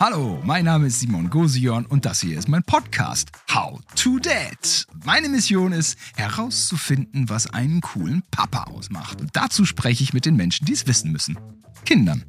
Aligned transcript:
Hallo, 0.00 0.40
mein 0.42 0.64
Name 0.64 0.88
ist 0.88 1.00
Simon 1.00 1.30
Gosion 1.30 1.86
und 1.86 2.04
das 2.04 2.20
hier 2.20 2.38
ist 2.38 2.48
mein 2.48 2.64
Podcast 2.64 3.30
How 3.52 3.80
to 3.94 4.18
Dad. 4.18 4.86
Meine 5.04 5.28
Mission 5.28 5.72
ist 5.72 5.96
herauszufinden, 6.16 7.28
was 7.28 7.46
einen 7.46 7.80
coolen 7.80 8.22
Papa 8.30 8.64
ausmacht. 8.64 9.20
Und 9.20 9.30
dazu 9.34 9.64
spreche 9.64 10.02
ich 10.02 10.12
mit 10.12 10.26
den 10.26 10.36
Menschen, 10.36 10.66
die 10.66 10.72
es 10.72 10.86
wissen 10.86 11.12
müssen. 11.12 11.38
Kindern. 11.84 12.24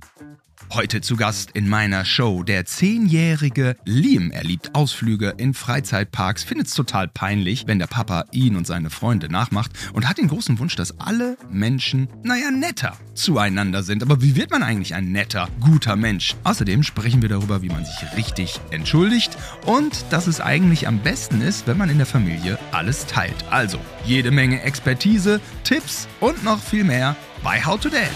Heute 0.74 1.00
zu 1.00 1.16
Gast 1.16 1.52
in 1.52 1.70
meiner 1.70 2.04
Show 2.04 2.44
der 2.44 2.66
zehnjährige 2.66 3.78
Liam. 3.86 4.32
Er 4.32 4.44
liebt 4.44 4.76
Ausflüge 4.76 5.34
in 5.38 5.54
Freizeitparks, 5.54 6.44
findet 6.44 6.68
es 6.68 6.74
total 6.74 7.08
peinlich, 7.08 7.68
wenn 7.68 7.80
der 7.80 7.88
Papa 7.88 8.26
ihn 8.32 8.56
und 8.56 8.68
seine 8.68 8.90
Freunde 8.90 9.30
nachmacht 9.30 9.72
und 9.94 10.10
hat 10.10 10.18
den 10.18 10.28
großen 10.28 10.60
Wunsch, 10.60 10.76
dass 10.76 11.00
alle 11.00 11.38
Menschen, 11.50 12.10
naja, 12.24 12.52
netter 12.52 12.98
zueinander 13.14 13.84
sind. 13.84 14.04
Aber 14.04 14.22
wie 14.22 14.36
wird 14.36 14.52
man 14.52 14.64
eigentlich 14.64 14.96
ein 14.96 15.12
netter, 15.12 15.48
guter 15.62 15.96
Mensch? 15.96 16.36
Außerdem 16.44 16.84
sprechen 16.84 17.22
wir 17.22 17.30
darüber, 17.30 17.62
wie 17.62 17.70
man 17.70 17.86
sich 17.86 18.18
richtig 18.18 18.60
entschuldigt 18.72 19.38
und 19.66 20.06
dass 20.10 20.28
es 20.28 20.42
eigentlich 20.42 20.88
am 20.88 21.00
besten 21.00 21.42
ist, 21.42 21.68
wenn 21.68 21.78
man 21.78 21.90
in 21.90 21.98
der 21.98 22.08
Familie 22.08 22.60
alles 22.72 23.06
teilt. 23.06 23.46
Also 23.50 23.80
jede 24.04 24.32
Menge 24.32 24.62
Expertise, 24.62 25.40
Tipps 25.64 26.08
und 26.20 26.44
noch 26.44 26.62
viel 26.62 26.84
mehr 26.84 27.16
bei 27.44 27.64
How 27.64 27.80
to 27.80 27.90
Dad. 27.90 28.10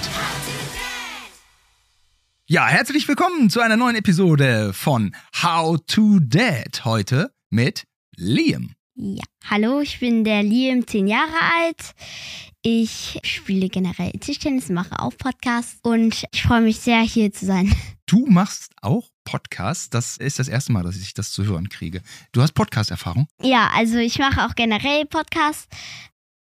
Ja, 2.52 2.66
herzlich 2.66 3.08
willkommen 3.08 3.52
zu 3.52 3.60
einer 3.60 3.78
neuen 3.78 3.96
Episode 3.96 4.74
von 4.74 5.16
How 5.44 5.78
to 5.86 6.18
Dad. 6.20 6.84
Heute 6.84 7.32
mit 7.52 7.84
Liam. 8.16 8.74
Ja, 8.96 9.24
hallo, 9.48 9.82
ich 9.82 10.00
bin 10.00 10.24
der 10.24 10.42
Liam, 10.42 10.88
zehn 10.88 11.06
Jahre 11.06 11.40
alt. 11.56 11.94
Ich 12.64 13.20
spiele 13.24 13.70
generell 13.70 14.14
Tischtennis, 14.14 14.70
mache 14.70 14.98
auch 14.98 15.16
Podcasts 15.16 15.78
und 15.84 16.26
ich 16.34 16.42
freue 16.42 16.62
mich 16.62 16.80
sehr, 16.80 17.02
hier 17.02 17.32
zu 17.32 17.46
sein. 17.46 17.72
Du 18.08 18.26
machst 18.26 18.72
auch 18.82 19.10
Podcasts. 19.26 19.92
Das 19.92 20.18
ist 20.18 20.40
das 20.40 20.48
erste 20.48 20.72
Mal, 20.72 20.82
dass 20.82 20.98
ich 20.98 21.14
das 21.14 21.32
zu 21.32 21.46
hören 21.46 21.70
kriege. 21.70 22.02
Du 22.32 22.42
hast 22.42 22.54
Podcast-Erfahrung? 22.54 23.28
Ja, 23.44 23.70
also 23.76 24.00
ich 24.00 24.18
mache 24.18 24.44
auch 24.44 24.56
generell 24.56 25.06
Podcasts. 25.06 25.68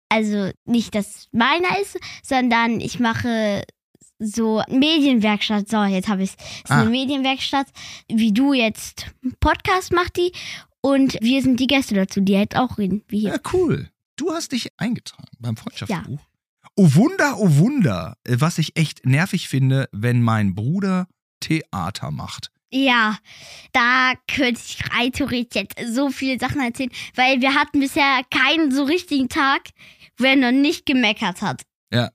Also 0.09 0.51
nicht, 0.66 0.94
dass 0.94 1.29
meiner 1.31 1.79
ist, 1.81 1.97
sondern 2.22 2.79
ich 2.79 2.99
mache 2.99 3.63
so 4.19 4.61
Medienwerkstatt. 4.69 5.69
So, 5.69 5.83
jetzt 5.83 6.08
habe 6.08 6.23
ich 6.23 6.31
es. 6.31 6.35
ist 6.63 6.71
Ah. 6.71 6.81
eine 6.81 6.89
Medienwerkstatt. 6.89 7.67
Wie 8.08 8.31
du 8.31 8.53
jetzt 8.53 9.07
Podcast 9.39 9.91
macht 9.91 10.17
die 10.17 10.31
und 10.81 11.17
wir 11.22 11.41
sind 11.41 11.59
die 11.59 11.67
Gäste 11.67 11.95
dazu, 11.95 12.22
die 12.22 12.38
halt 12.38 12.55
auch 12.55 12.77
reden, 12.77 13.03
wie 13.07 13.22
hier. 13.22 13.31
Ja, 13.31 13.39
cool. 13.53 13.89
Du 14.17 14.31
hast 14.31 14.52
dich 14.52 14.69
eingetragen 14.77 15.27
beim 15.39 15.57
Freundschaftsbuch. 15.57 16.19
Oh 16.77 16.89
Wunder, 16.95 17.38
oh 17.39 17.57
Wunder, 17.57 18.17
äh, 18.23 18.35
was 18.39 18.57
ich 18.57 18.77
echt 18.77 19.05
nervig 19.05 19.47
finde, 19.49 19.88
wenn 19.91 20.22
mein 20.22 20.55
Bruder 20.55 21.07
Theater 21.39 22.11
macht. 22.11 22.52
Ja, 22.72 23.17
da 23.72 24.13
könnte 24.27 24.59
ich 24.66 24.79
rein 24.91 25.11
theoretisch 25.11 25.61
jetzt 25.61 25.95
so 25.95 26.09
viele 26.09 26.39
Sachen 26.39 26.59
erzählen, 26.61 26.89
weil 27.16 27.39
wir 27.41 27.53
hatten 27.55 27.79
bisher 27.79 28.22
keinen 28.29 28.72
so 28.72 28.83
richtigen 28.83 29.29
Tag, 29.29 29.69
wo 30.17 30.25
er 30.25 30.35
noch 30.35 30.52
nicht 30.52 30.85
gemeckert 30.85 31.41
hat. 31.41 31.61
Ja. 31.94 32.09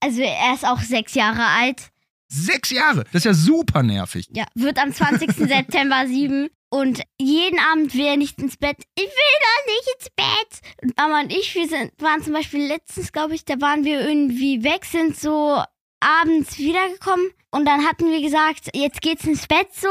Also 0.00 0.22
er 0.22 0.54
ist 0.54 0.66
auch 0.66 0.80
sechs 0.80 1.14
Jahre 1.14 1.44
alt. 1.44 1.90
Sechs 2.28 2.70
Jahre, 2.70 3.04
das 3.12 3.16
ist 3.16 3.24
ja 3.24 3.34
super 3.34 3.82
nervig. 3.82 4.28
Ja, 4.32 4.46
wird 4.54 4.78
am 4.78 4.92
20. 4.92 5.32
September 5.36 6.06
sieben. 6.06 6.48
Und 6.72 7.02
jeden 7.18 7.58
Abend 7.58 7.92
will 7.94 8.06
er 8.06 8.16
nicht 8.16 8.38
ins 8.38 8.56
Bett. 8.56 8.76
Ich 8.94 9.02
will 9.02 9.10
doch 9.10 9.74
nicht 9.74 9.88
ins 9.96 10.10
Bett. 10.14 10.74
Und 10.82 10.96
Mama 10.96 11.20
und 11.22 11.32
ich, 11.32 11.54
wir 11.56 11.68
sind, 11.68 11.90
waren 11.98 12.22
zum 12.22 12.32
Beispiel 12.32 12.64
letztens, 12.68 13.10
glaube 13.10 13.34
ich, 13.34 13.44
da 13.44 13.60
waren 13.60 13.84
wir 13.84 14.00
irgendwie 14.00 14.62
weg, 14.62 14.84
sind 14.84 15.16
so 15.16 15.60
abends 15.98 16.58
wiedergekommen. 16.58 17.30
Und 17.50 17.66
dann 17.66 17.84
hatten 17.84 18.08
wir 18.08 18.22
gesagt, 18.22 18.70
jetzt 18.72 19.02
geht's 19.02 19.24
ins 19.24 19.48
Bett 19.48 19.74
so. 19.74 19.88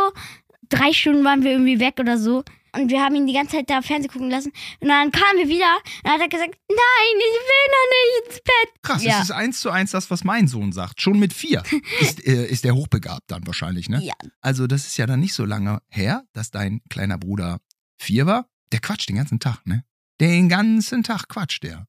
Drei 0.70 0.94
Stunden 0.94 1.26
waren 1.26 1.44
wir 1.44 1.52
irgendwie 1.52 1.82
weg 1.82 1.96
oder 2.00 2.18
so. 2.18 2.44
Und 2.76 2.90
wir 2.90 3.02
haben 3.02 3.16
ihn 3.16 3.28
die 3.28 3.34
ganze 3.34 3.58
Zeit 3.58 3.70
da 3.70 3.82
Fernsehen 3.82 4.12
gucken 4.12 4.30
lassen. 4.30 4.52
Und 4.80 4.88
dann 4.88 5.12
kamen 5.12 5.38
wir 5.40 5.48
wieder 5.50 5.76
und 5.76 6.06
dann 6.06 6.14
hat 6.14 6.22
er 6.22 6.30
gesagt, 6.30 6.56
nein, 6.70 7.16
ich 7.18 7.40
will 7.50 7.68
noch 7.72 7.90
nicht 7.92 8.28
ins 8.28 8.36
Bett. 8.44 8.82
Krass, 8.84 9.04
Ja. 9.04 9.14
das 9.20 9.24
ist 9.26 9.32
eins 9.32 9.60
zu 9.62 9.70
eins 9.70 9.92
das, 9.92 10.10
was 10.12 10.24
mein 10.24 10.48
Sohn 10.48 10.72
sagt. 10.72 11.02
Schon 11.02 11.20
mit 11.20 11.34
vier 11.34 11.64
ist, 12.02 12.26
äh, 12.26 12.46
ist 12.48 12.64
der 12.64 12.76
hochbegabt 12.76 13.24
dann 13.32 13.46
wahrscheinlich, 13.48 13.90
ne? 13.90 14.02
Ja. 14.04 14.14
Also 14.42 14.68
das 14.68 14.88
ist 14.88 14.98
ja 14.98 15.06
dann 15.06 15.20
nicht 15.20 15.34
so 15.34 15.46
lange 15.46 15.82
her, 15.90 16.24
dass 16.34 16.52
dein 16.52 16.82
kleiner 16.90 17.18
Bruder 17.18 17.60
vier 17.98 18.26
war. 18.26 18.48
Der 18.72 18.80
quatscht 18.80 19.10
den 19.10 19.16
ganzen 19.16 19.40
Tag, 19.40 19.66
ne? 19.66 19.84
Den 20.22 20.50
ganzen 20.50 21.04
Tag 21.04 21.28
quatscht 21.30 21.64
der. 21.64 21.88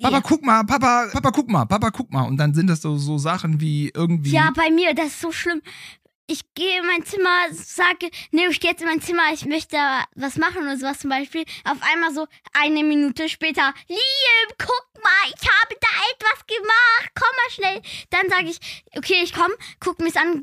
Papa, 0.00 0.16
ja. 0.16 0.22
guck 0.22 0.44
mal, 0.44 0.64
Papa, 0.64 1.08
Papa, 1.12 1.30
guck 1.30 1.48
mal, 1.50 1.64
Papa, 1.66 1.90
guck 1.90 2.12
mal. 2.12 2.22
Und 2.22 2.36
dann 2.36 2.52
sind 2.54 2.66
das 2.68 2.82
so, 2.82 2.96
so 2.96 3.16
Sachen 3.18 3.60
wie 3.60 3.90
irgendwie. 3.94 4.30
Ja, 4.30 4.50
bei 4.56 4.70
mir, 4.70 4.92
das 4.94 5.06
ist 5.08 5.20
so 5.20 5.30
schlimm. 5.30 5.62
Ich 6.26 6.40
gehe 6.54 6.78
in 6.80 6.86
mein 6.86 7.04
Zimmer, 7.04 7.52
sage, 7.52 8.10
nee, 8.30 8.46
ich 8.46 8.58
gehe 8.58 8.70
jetzt 8.70 8.80
in 8.80 8.88
mein 8.88 9.02
Zimmer, 9.02 9.24
ich 9.34 9.44
möchte 9.44 9.76
was 10.14 10.36
machen 10.36 10.62
oder 10.62 10.78
sowas 10.78 11.00
zum 11.00 11.10
Beispiel. 11.10 11.44
Auf 11.64 11.76
einmal 11.82 12.14
so 12.14 12.26
eine 12.54 12.82
Minute 12.82 13.28
später, 13.28 13.74
Liam, 13.88 14.56
guck 14.58 15.02
mal, 15.02 15.26
ich 15.26 15.46
habe 15.46 15.76
da 15.78 15.88
etwas 16.12 16.46
gemacht, 16.46 17.10
komm 17.14 17.28
mal 17.36 17.50
schnell. 17.50 17.82
Dann 18.08 18.30
sage 18.30 18.48
ich, 18.48 18.84
okay, 18.96 19.20
ich 19.22 19.34
komm, 19.34 19.52
guck 19.80 19.98
mir's 19.98 20.16
an, 20.16 20.40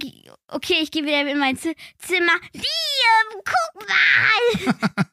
okay, 0.49 0.77
ich 0.81 0.91
gehe 0.91 1.03
wieder 1.03 1.21
in 1.21 1.39
mein 1.39 1.57
Zimmer. 1.57 2.39
Liam, 2.53 3.41
guck 3.43 3.87
mal. 3.87 5.01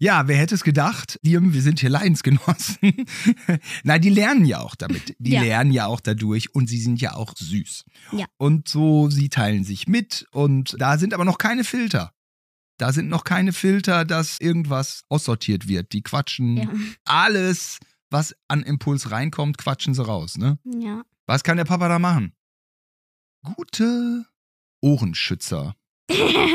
Ja, 0.00 0.28
wer 0.28 0.36
hätte 0.36 0.54
es 0.54 0.62
gedacht? 0.62 1.18
Liam, 1.22 1.52
wir 1.52 1.62
sind 1.62 1.80
hier 1.80 1.90
Leidensgenossen. 1.90 2.78
Nein, 3.82 4.00
die 4.00 4.10
lernen 4.10 4.44
ja 4.44 4.60
auch 4.60 4.76
damit. 4.76 5.16
Die 5.18 5.32
Ja. 5.32 5.42
lernen 5.42 5.72
ja 5.72 5.86
auch 5.86 6.00
dadurch 6.00 6.54
und 6.54 6.68
sie 6.68 6.78
sind 6.80 7.00
ja 7.00 7.14
auch 7.14 7.34
süß. 7.36 7.84
Ja. 8.12 8.26
Und 8.36 8.68
so, 8.68 9.10
sie 9.10 9.28
teilen 9.28 9.64
sich 9.64 9.88
mit 9.88 10.26
und 10.30 10.76
da 10.78 10.98
sind 10.98 11.14
aber 11.14 11.24
noch 11.24 11.38
keine 11.38 11.64
Filter. 11.64 12.12
Da 12.76 12.92
sind 12.92 13.08
noch 13.08 13.24
keine 13.24 13.52
Filter, 13.52 14.04
dass 14.04 14.40
irgendwas 14.40 15.02
aussortiert 15.08 15.66
wird. 15.66 15.92
Die 15.92 16.02
quatschen 16.02 16.56
Ja. 16.58 16.70
alles, 17.04 17.78
was 18.08 18.36
an 18.46 18.62
Impuls 18.62 19.10
reinkommt, 19.10 19.58
quatschen 19.58 19.94
sie 19.94 20.04
raus, 20.06 20.38
ne? 20.38 20.58
Ja. 20.64 21.02
Was 21.26 21.42
kann 21.42 21.56
der 21.56 21.64
Papa 21.64 21.88
da 21.88 21.98
machen? 21.98 22.34
Gute 23.42 24.24
Ohrenschützer. 24.80 25.74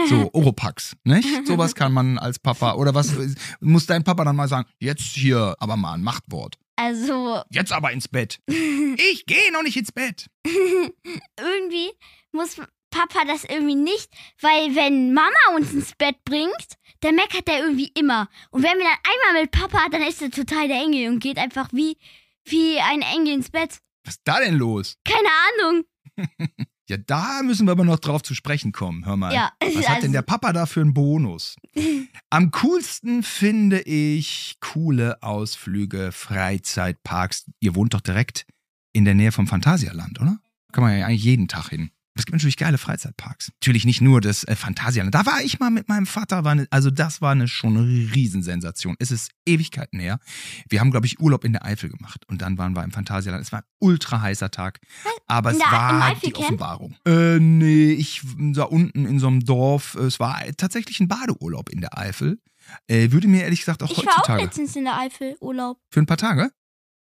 So, 0.09 0.29
Oropax, 0.33 0.95
nicht? 1.03 1.45
Sowas 1.45 1.75
kann 1.75 1.93
man 1.93 2.17
als 2.17 2.39
Papa, 2.39 2.73
oder 2.73 2.95
was 2.95 3.13
muss 3.59 3.85
dein 3.85 4.03
Papa 4.03 4.25
dann 4.25 4.35
mal 4.35 4.47
sagen? 4.47 4.67
Jetzt 4.79 5.15
hier 5.15 5.55
aber 5.59 5.77
mal 5.77 5.93
ein 5.93 6.03
Machtwort. 6.03 6.57
Also, 6.75 7.43
Jetzt 7.51 7.71
aber 7.71 7.91
ins 7.91 8.07
Bett. 8.07 8.39
Ich 8.95 9.25
gehe 9.25 9.51
noch 9.51 9.63
nicht 9.63 9.75
ins 9.77 9.91
Bett. 9.91 10.27
irgendwie 10.45 11.91
muss 12.31 12.57
Papa 12.91 13.25
das 13.25 13.43
irgendwie 13.43 13.75
nicht, 13.75 14.07
weil 14.39 14.75
wenn 14.75 15.13
Mama 15.13 15.55
uns 15.55 15.73
ins 15.73 15.93
Bett 15.95 16.15
bringt, 16.25 16.77
dann 16.99 17.15
meckert 17.15 17.49
er 17.49 17.59
irgendwie 17.59 17.91
immer. 17.97 18.29
Und 18.51 18.61
wenn 18.63 18.77
wir 18.77 18.85
dann 18.85 19.31
einmal 19.31 19.41
mit 19.41 19.51
Papa, 19.51 19.89
dann 19.91 20.03
ist 20.03 20.21
er 20.21 20.29
total 20.29 20.67
der 20.67 20.77
Engel 20.77 21.09
und 21.09 21.19
geht 21.19 21.37
einfach 21.39 21.69
wie, 21.71 21.97
wie 22.45 22.79
ein 22.79 23.01
Engel 23.01 23.33
ins 23.35 23.49
Bett. 23.49 23.79
Was 24.05 24.15
ist 24.15 24.21
da 24.25 24.39
denn 24.39 24.55
los? 24.55 24.95
Keine 25.03 25.29
Ahnung. 25.59 25.85
Ja, 26.89 26.97
da 26.97 27.41
müssen 27.43 27.65
wir 27.65 27.71
aber 27.71 27.85
noch 27.85 27.99
drauf 27.99 28.23
zu 28.23 28.35
sprechen 28.35 28.71
kommen. 28.73 29.05
Hör 29.05 29.15
mal. 29.15 29.33
Ja, 29.33 29.51
Was 29.61 29.87
hat 29.87 29.89
also- 29.89 30.01
denn 30.01 30.11
der 30.11 30.21
Papa 30.21 30.51
da 30.53 30.65
für 30.65 30.81
einen 30.81 30.93
Bonus? 30.93 31.55
Am 32.29 32.51
coolsten 32.51 33.23
finde 33.23 33.81
ich 33.81 34.57
coole 34.59 35.21
Ausflüge, 35.21 36.11
Freizeitparks. 36.11 37.45
Ihr 37.59 37.75
wohnt 37.75 37.93
doch 37.93 38.01
direkt 38.01 38.45
in 38.91 39.05
der 39.05 39.15
Nähe 39.15 39.31
vom 39.31 39.47
Phantasialand, 39.47 40.19
oder? 40.19 40.39
Kann 40.71 40.83
man 40.83 40.97
ja 40.97 41.05
eigentlich 41.05 41.23
jeden 41.23 41.47
Tag 41.47 41.69
hin. 41.69 41.91
Es 42.15 42.25
gibt 42.25 42.33
natürlich 42.33 42.57
geile 42.57 42.77
Freizeitparks. 42.77 43.51
Natürlich 43.59 43.85
nicht 43.85 43.99
nur 44.01 44.21
das 44.21 44.43
äh, 44.43 44.55
Phantasialand. 44.55 45.15
Da 45.15 45.25
war 45.25 45.41
ich 45.41 45.59
mal 45.59 45.71
mit 45.71 45.89
meinem 45.89 46.05
Vater. 46.05 46.45
Eine, 46.45 46.67
also 46.69 46.91
das 46.91 47.21
war 47.21 47.31
eine 47.31 47.47
schon 47.47 47.75
eine 47.75 47.87
Riesensensation. 48.13 48.95
Es 48.99 49.09
ist 49.09 49.31
Ewigkeiten 49.47 49.99
her. 49.99 50.19
Wir 50.69 50.79
haben, 50.79 50.91
glaube 50.91 51.07
ich, 51.07 51.19
Urlaub 51.19 51.43
in 51.43 51.53
der 51.53 51.65
Eifel 51.65 51.89
gemacht. 51.89 52.23
Und 52.27 52.41
dann 52.43 52.57
waren 52.59 52.75
wir 52.75 52.83
im 52.83 52.91
Phantasialand. 52.91 53.43
Es 53.43 53.51
war 53.51 53.59
ein 53.61 53.65
ultra 53.79 54.21
heißer 54.21 54.51
Tag. 54.51 54.79
Aber 55.25 55.51
es 55.51 55.57
im 55.57 55.61
war 55.71 56.13
die? 56.23 56.35
Offenbarung. 56.35 56.95
Äh, 57.07 57.39
nee, 57.39 57.93
ich 57.93 58.21
da 58.53 58.63
unten 58.63 59.05
in 59.05 59.17
so 59.19 59.27
einem 59.27 59.43
Dorf. 59.43 59.95
Es 59.95 60.19
war 60.19 60.39
tatsächlich 60.57 60.99
ein 60.99 61.07
Badeurlaub 61.07 61.69
in 61.69 61.81
der 61.81 61.97
Eifel. 61.97 62.39
Äh, 62.87 63.11
würde 63.11 63.27
mir 63.27 63.43
ehrlich 63.43 63.59
gesagt 63.59 63.81
auch 63.83 63.89
Ich 63.89 63.97
war 63.97 64.03
auch 64.13 64.17
heutzutage 64.19 64.43
letztens 64.43 64.75
in 64.75 64.83
der 64.85 64.97
Eifel 64.99 65.35
Urlaub. 65.41 65.79
für 65.89 65.99
ein 65.99 66.05
paar 66.05 66.17
Tage. 66.17 66.51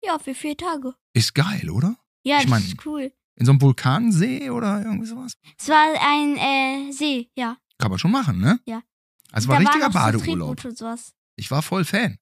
Ja, 0.06 0.18
für 0.20 0.34
vier 0.36 0.56
Tage. 0.56 0.94
Ist 1.14 1.34
geil, 1.36 1.70
oder? 1.70 1.98
Ja, 2.24 2.38
Ich 2.38 2.44
das 2.44 2.50
mein- 2.52 2.64
ist 2.64 2.86
cool. 2.86 3.12
In 3.40 3.46
so 3.46 3.52
einem 3.54 3.62
Vulkansee 3.62 4.50
oder 4.50 4.84
irgendwie 4.84 5.08
sowas. 5.08 5.34
Es 5.60 5.68
war 5.70 5.88
ein 6.02 6.38
äh, 6.38 6.92
See, 6.92 7.30
ja. 7.38 7.58
Kann 7.78 7.90
man 7.90 7.98
schon 8.00 8.12
machen, 8.12 8.40
ne? 8.40 8.60
Ja. 8.66 8.82
Also 9.32 9.48
war 9.48 9.56
da 9.58 9.62
richtiger 9.64 9.86
so 9.88 9.92
Badeurlaub. 9.94 10.62
Sowas. 10.76 11.14
Ich 11.38 11.50
war 11.50 11.62
voll 11.62 11.86
Fan. 11.86 12.18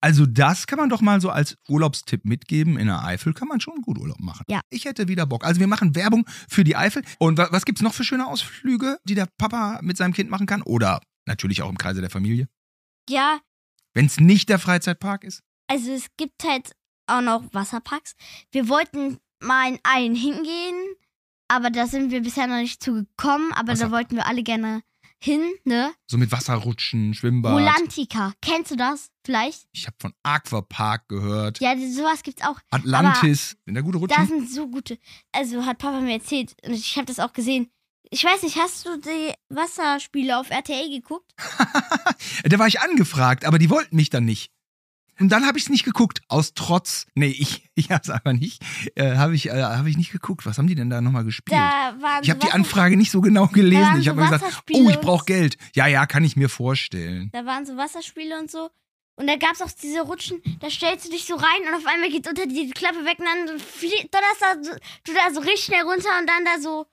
Also 0.00 0.26
das 0.26 0.66
kann 0.66 0.78
man 0.80 0.88
doch 0.88 1.00
mal 1.00 1.20
so 1.20 1.30
als 1.30 1.56
Urlaubstipp 1.68 2.24
mitgeben. 2.24 2.76
In 2.78 2.88
der 2.88 3.04
Eifel 3.04 3.32
kann 3.32 3.46
man 3.46 3.60
schon 3.60 3.80
gut 3.82 3.96
Urlaub 3.98 4.18
machen. 4.18 4.42
Ja. 4.48 4.60
Ich 4.70 4.84
hätte 4.86 5.06
wieder 5.06 5.24
Bock. 5.26 5.44
Also 5.44 5.60
wir 5.60 5.68
machen 5.68 5.94
Werbung 5.94 6.24
für 6.48 6.64
die 6.64 6.74
Eifel. 6.74 7.04
Und 7.20 7.38
wa- 7.38 7.46
was 7.52 7.64
gibt's 7.64 7.80
noch 7.82 7.94
für 7.94 8.02
schöne 8.02 8.26
Ausflüge, 8.26 8.98
die 9.04 9.14
der 9.14 9.28
Papa 9.38 9.78
mit 9.82 9.96
seinem 9.96 10.12
Kind 10.12 10.30
machen 10.30 10.46
kann? 10.48 10.62
Oder 10.62 11.00
natürlich 11.26 11.62
auch 11.62 11.68
im 11.70 11.78
Kreise 11.78 12.00
der 12.00 12.10
Familie. 12.10 12.48
Ja, 13.08 13.38
Wenn 13.94 14.06
es 14.06 14.18
nicht 14.18 14.48
der 14.48 14.58
Freizeitpark 14.58 15.22
ist. 15.22 15.42
also 15.70 15.92
es 15.92 16.06
gibt 16.16 16.42
halt 16.44 16.72
auch 17.06 17.20
noch 17.22 17.44
Wasserparks. 17.54 18.14
Wir 18.50 18.68
wollten 18.68 19.18
mal 19.40 19.68
in 19.72 19.78
einen 19.82 20.14
hingehen, 20.14 20.74
Aber 21.48 21.70
da 21.70 21.86
sind 21.86 22.10
wir 22.10 22.20
bisher 22.22 22.46
noch 22.46 22.56
nicht 22.56 22.82
zugekommen, 22.82 23.52
aber 23.54 23.72
Was 23.72 23.78
da 23.78 23.90
wollten 23.90 24.16
wir 24.16 24.26
alle 24.26 24.42
gerne 24.42 24.82
hin, 25.20 25.40
ne? 25.64 25.92
So 26.06 26.16
mit 26.18 26.30
Wasserrutschen, 26.30 27.14
Schwimmbad. 27.14 27.52
Rolantica. 27.52 28.34
Kennst 28.42 28.70
du 28.70 28.76
das 28.76 29.10
vielleicht? 29.24 29.66
Ich 29.72 29.86
habe 29.86 29.96
von 29.98 30.12
Aquapark 30.22 31.08
gehört. 31.08 31.58
Ja, 31.60 31.74
sowas 31.76 32.22
gibt's 32.22 32.42
auch. 32.44 32.60
Atlantis. 32.70 33.56
Sind 33.64 33.74
da 33.74 33.80
gute 33.80 33.98
Da 33.98 34.16
Rutschen? 34.16 34.26
sind 34.28 34.50
so 34.50 34.68
gute. 34.68 34.98
Also 35.32 35.64
hat 35.64 35.78
Papa 35.78 36.00
mir 36.00 36.12
erzählt 36.14 36.54
und 36.64 36.72
ich 36.74 36.96
habe 36.96 37.06
das 37.06 37.18
auch 37.18 37.32
gesehen. 37.32 37.70
Ich 38.10 38.22
weiß 38.24 38.42
nicht, 38.42 38.56
hast 38.56 38.86
du 38.86 38.96
die 38.98 39.32
Wasserspiele 39.48 40.38
auf 40.38 40.50
RTL 40.50 40.88
geguckt? 40.90 41.34
da 42.44 42.58
war 42.58 42.66
ich 42.66 42.80
angefragt, 42.80 43.44
aber 43.44 43.58
die 43.58 43.70
wollten 43.70 43.96
mich 43.96 44.10
dann 44.10 44.24
nicht. 44.24 44.50
Und 45.20 45.30
dann 45.30 45.46
habe 45.46 45.58
ich 45.58 45.64
es 45.64 45.70
nicht 45.70 45.84
geguckt, 45.84 46.20
aus 46.28 46.54
Trotz. 46.54 47.06
Nee, 47.14 47.34
ich, 47.38 47.68
ich 47.74 47.90
habe 47.90 48.02
es 48.02 48.10
einfach 48.10 48.32
nicht. 48.32 48.62
Äh, 48.94 49.16
habe 49.16 49.34
ich, 49.34 49.48
äh, 49.48 49.62
hab 49.62 49.86
ich 49.86 49.96
nicht 49.96 50.12
geguckt. 50.12 50.46
Was 50.46 50.58
haben 50.58 50.66
die 50.66 50.74
denn 50.74 50.90
da 50.90 51.00
nochmal 51.00 51.24
gespielt? 51.24 51.58
Da 51.58 52.20
ich 52.22 52.30
habe 52.30 52.40
so 52.40 52.46
die 52.46 52.52
Anfrage 52.52 52.96
nicht 52.96 53.10
so 53.10 53.20
genau 53.20 53.46
gelesen. 53.48 53.82
waren 53.82 53.98
Ich 53.98 54.06
so 54.06 54.10
habe 54.12 54.22
gesagt, 54.22 54.62
oh, 54.72 54.88
ich 54.88 55.00
brauche 55.00 55.24
Geld. 55.24 55.58
Ja, 55.74 55.86
ja, 55.86 56.06
kann 56.06 56.24
ich 56.24 56.36
mir 56.36 56.48
vorstellen. 56.48 57.30
Da 57.32 57.44
waren 57.44 57.66
so 57.66 57.76
Wasserspiele 57.76 58.38
und 58.38 58.50
so. 58.50 58.70
Und 59.16 59.26
da 59.26 59.34
gab's 59.34 59.60
auch 59.60 59.72
diese 59.72 60.02
Rutschen, 60.02 60.40
da 60.60 60.70
stellst 60.70 61.06
du 61.06 61.10
dich 61.10 61.24
so 61.24 61.34
rein 61.34 61.62
und 61.66 61.74
auf 61.74 61.84
einmal 61.86 62.08
geht 62.08 62.28
unter 62.28 62.46
die 62.46 62.70
Klappe 62.70 63.04
weg 63.04 63.18
und 63.18 63.24
dann 63.24 63.46
donnerst 63.48 64.64
so, 64.64 64.70
du 65.04 65.12
da 65.12 65.34
so 65.34 65.40
richtig 65.40 65.64
schnell 65.64 65.82
runter 65.82 66.10
und 66.20 66.28
dann 66.28 66.44
da 66.44 66.60
so 66.60 66.86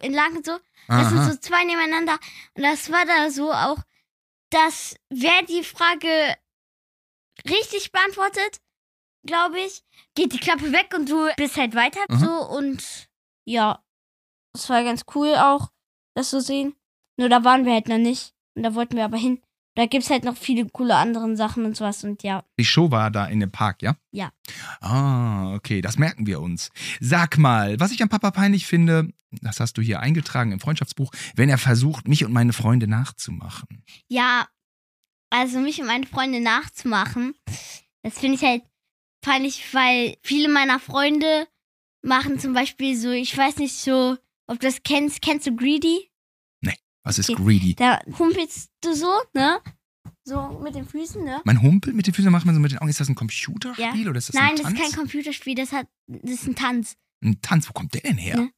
entlang 0.00 0.36
und 0.36 0.46
so. 0.46 0.58
Das 0.86 1.08
sind 1.08 1.18
Aha. 1.18 1.32
so 1.32 1.36
zwei 1.38 1.64
nebeneinander. 1.64 2.20
Und 2.54 2.62
das 2.62 2.92
war 2.92 3.04
da 3.04 3.30
so 3.30 3.52
auch, 3.52 3.78
dass 4.50 4.94
wer 5.10 5.42
die 5.42 5.64
Frage 5.64 6.36
richtig 7.48 7.92
beantwortet, 7.92 8.60
glaube 9.24 9.58
ich, 9.60 9.82
geht 10.14 10.32
die 10.32 10.38
Klappe 10.38 10.72
weg 10.72 10.92
und 10.96 11.10
du 11.10 11.28
bist 11.36 11.56
halt 11.56 11.74
weiter 11.74 12.00
Aha. 12.08 12.18
so 12.18 12.56
und 12.56 13.08
ja, 13.44 13.82
das 14.52 14.68
war 14.68 14.82
ganz 14.84 15.04
cool 15.14 15.34
auch, 15.36 15.70
das 16.14 16.30
zu 16.30 16.40
sehen. 16.40 16.74
Nur 17.18 17.28
da 17.28 17.44
waren 17.44 17.64
wir 17.64 17.72
halt 17.72 17.88
noch 17.88 17.98
nicht 17.98 18.34
und 18.54 18.62
da 18.62 18.74
wollten 18.74 18.96
wir 18.96 19.04
aber 19.04 19.18
hin. 19.18 19.40
Da 19.74 19.84
gibt's 19.84 20.08
halt 20.08 20.24
noch 20.24 20.36
viele 20.36 20.66
coole 20.70 20.96
anderen 20.96 21.36
Sachen 21.36 21.66
und 21.66 21.76
sowas 21.76 22.02
und 22.02 22.22
ja. 22.22 22.42
Die 22.58 22.64
Show 22.64 22.90
war 22.90 23.10
da 23.10 23.26
in 23.26 23.40
dem 23.40 23.50
Park, 23.50 23.82
ja? 23.82 23.96
Ja. 24.10 24.32
Ah, 24.80 25.54
okay, 25.54 25.82
das 25.82 25.98
merken 25.98 26.26
wir 26.26 26.40
uns. 26.40 26.70
Sag 27.00 27.36
mal, 27.36 27.78
was 27.78 27.92
ich 27.92 28.02
an 28.02 28.08
Papa 28.08 28.30
peinlich 28.30 28.66
finde, 28.66 29.10
das 29.42 29.60
hast 29.60 29.76
du 29.76 29.82
hier 29.82 30.00
eingetragen 30.00 30.52
im 30.52 30.60
Freundschaftsbuch, 30.60 31.12
wenn 31.34 31.50
er 31.50 31.58
versucht, 31.58 32.08
mich 32.08 32.24
und 32.24 32.32
meine 32.32 32.54
Freunde 32.54 32.88
nachzumachen. 32.88 33.84
Ja, 34.08 34.46
also 35.36 35.58
mich 35.60 35.80
und 35.80 35.86
meine 35.86 36.06
Freunde 36.06 36.40
nachzumachen, 36.40 37.34
das 38.02 38.18
finde 38.18 38.36
ich 38.36 38.42
halt 38.42 38.62
peinlich, 39.20 39.72
weil 39.74 40.16
viele 40.22 40.48
meiner 40.48 40.80
Freunde 40.80 41.46
machen 42.02 42.38
zum 42.38 42.52
Beispiel 42.52 42.96
so, 42.96 43.10
ich 43.10 43.36
weiß 43.36 43.56
nicht 43.58 43.74
so, 43.76 44.16
ob 44.46 44.60
du 44.60 44.66
das 44.66 44.82
kennst, 44.82 45.22
kennst 45.22 45.46
du 45.46 45.54
Greedy? 45.54 46.10
Was 47.06 47.20
ist 47.20 47.30
Okay. 47.30 47.40
greedy? 47.40 47.74
Da 47.76 48.00
humpelst 48.18 48.68
du 48.80 48.92
so, 48.92 49.06
ne? 49.32 49.60
So 50.24 50.58
mit 50.60 50.74
den 50.74 50.84
Füßen, 50.84 51.22
ne? 51.22 51.40
Man 51.44 51.62
humpelt 51.62 51.94
mit 51.94 52.04
den 52.04 52.12
Füßen, 52.12 52.32
macht 52.32 52.44
man 52.46 52.52
so 52.56 52.60
mit 52.60 52.72
den 52.72 52.78
Augen. 52.78 52.90
Ist 52.90 52.98
das 52.98 53.08
ein 53.08 53.14
Computerspiel 53.14 54.08
oder 54.08 54.18
ist 54.18 54.28
das 54.30 54.34
Nein, 54.34 54.48
ein 54.50 54.56
das 54.56 54.64
Tanz? 54.64 54.80
ist 54.80 54.84
kein 54.84 54.92
Computerspiel, 54.98 55.54
das 55.54 55.70
hat, 55.70 55.86
das 56.08 56.32
ist 56.32 56.48
ein 56.48 56.56
Tanz. 56.56 56.96
ein 57.22 57.40
Tanz, 57.42 57.68
wo 57.68 57.72
kommt 57.74 57.94
der 57.94 58.00
denn 58.00 58.18
her? 58.18 58.36
Ja. 58.38 58.48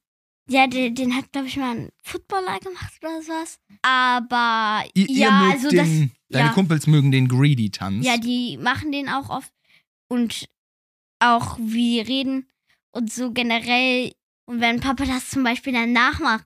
Ja, 0.49 0.65
den, 0.65 0.95
den 0.95 1.15
hat, 1.15 1.31
glaube 1.31 1.47
ich, 1.47 1.57
mal 1.57 1.75
ein 1.75 1.89
Footballer 2.01 2.59
gemacht 2.59 2.93
oder 3.01 3.21
sowas. 3.21 3.59
Aber 3.83 4.83
Ihr, 4.95 5.07
ihr 5.07 5.17
ja, 5.17 5.31
mögt 5.43 5.53
also 5.53 5.69
den, 5.69 5.77
das. 5.77 5.87
deine 6.29 6.47
ja. 6.47 6.53
Kumpels 6.53 6.87
mögen 6.87 7.11
den 7.11 7.27
Greedy-Tanz. 7.27 8.03
Ja, 8.03 8.17
die 8.17 8.57
machen 8.57 8.91
den 8.91 9.09
auch 9.09 9.29
oft. 9.29 9.53
Und 10.07 10.49
auch 11.19 11.57
wie 11.59 11.95
die 11.95 12.01
reden 12.01 12.47
und 12.91 13.11
so 13.11 13.31
generell. 13.31 14.11
Und 14.45 14.59
wenn 14.59 14.79
Papa 14.79 15.05
das 15.05 15.29
zum 15.29 15.43
Beispiel 15.43 15.73
dann 15.73 15.93
nachmacht, 15.93 16.45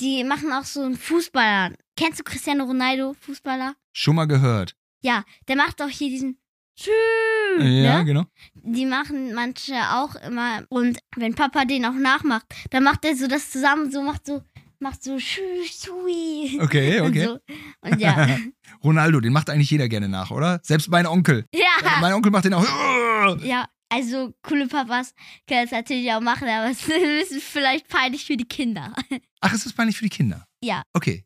die 0.00 0.22
machen 0.24 0.52
auch 0.52 0.64
so 0.64 0.82
einen 0.82 0.96
Fußballer. 0.96 1.72
Kennst 1.96 2.20
du 2.20 2.24
Cristiano 2.24 2.64
Ronaldo, 2.64 3.14
Fußballer? 3.20 3.74
Schon 3.92 4.16
mal 4.16 4.26
gehört. 4.26 4.76
Ja, 5.00 5.24
der 5.48 5.56
macht 5.56 5.80
auch 5.80 5.88
hier 5.88 6.10
diesen. 6.10 6.38
Ja, 6.78 7.98
ne? 7.98 8.04
genau. 8.04 8.24
Die 8.54 8.86
machen 8.86 9.34
manche 9.34 9.74
auch 9.92 10.14
immer. 10.16 10.62
Und 10.68 10.98
wenn 11.16 11.34
Papa 11.34 11.64
den 11.64 11.84
auch 11.86 11.94
nachmacht, 11.94 12.46
dann 12.70 12.84
macht 12.84 13.04
er 13.04 13.16
so 13.16 13.26
das 13.26 13.50
zusammen, 13.50 13.90
so 13.90 14.02
macht 14.02 14.26
so, 14.26 14.42
macht 14.78 15.02
so 15.02 15.18
schü, 15.18 15.40
schui. 15.64 16.58
Okay, 16.60 17.00
Und, 17.00 17.08
okay. 17.10 17.24
so. 17.24 17.38
und 17.80 18.00
ja. 18.00 18.28
Ronaldo, 18.84 19.20
den 19.20 19.32
macht 19.32 19.48
eigentlich 19.50 19.70
jeder 19.70 19.88
gerne 19.88 20.08
nach, 20.08 20.30
oder? 20.30 20.60
Selbst 20.62 20.88
mein 20.90 21.06
Onkel. 21.06 21.46
ja. 21.54 21.98
Mein 22.00 22.12
Onkel 22.12 22.30
macht 22.30 22.44
den 22.44 22.54
auch. 22.54 22.64
Ja, 23.42 23.66
also 23.88 24.32
coole 24.42 24.68
Papas 24.68 25.12
können 25.48 25.62
das 25.62 25.72
natürlich 25.72 26.12
auch 26.12 26.20
machen, 26.20 26.46
aber 26.46 26.70
es 26.70 26.86
ist 26.86 27.42
vielleicht 27.42 27.88
peinlich 27.88 28.24
für 28.24 28.36
die 28.36 28.44
Kinder. 28.44 28.94
Ach, 29.40 29.52
ist 29.52 29.66
das 29.66 29.72
peinlich 29.72 29.96
für 29.96 30.04
die 30.04 30.10
Kinder? 30.10 30.46
Ja. 30.62 30.82
Okay. 30.92 31.24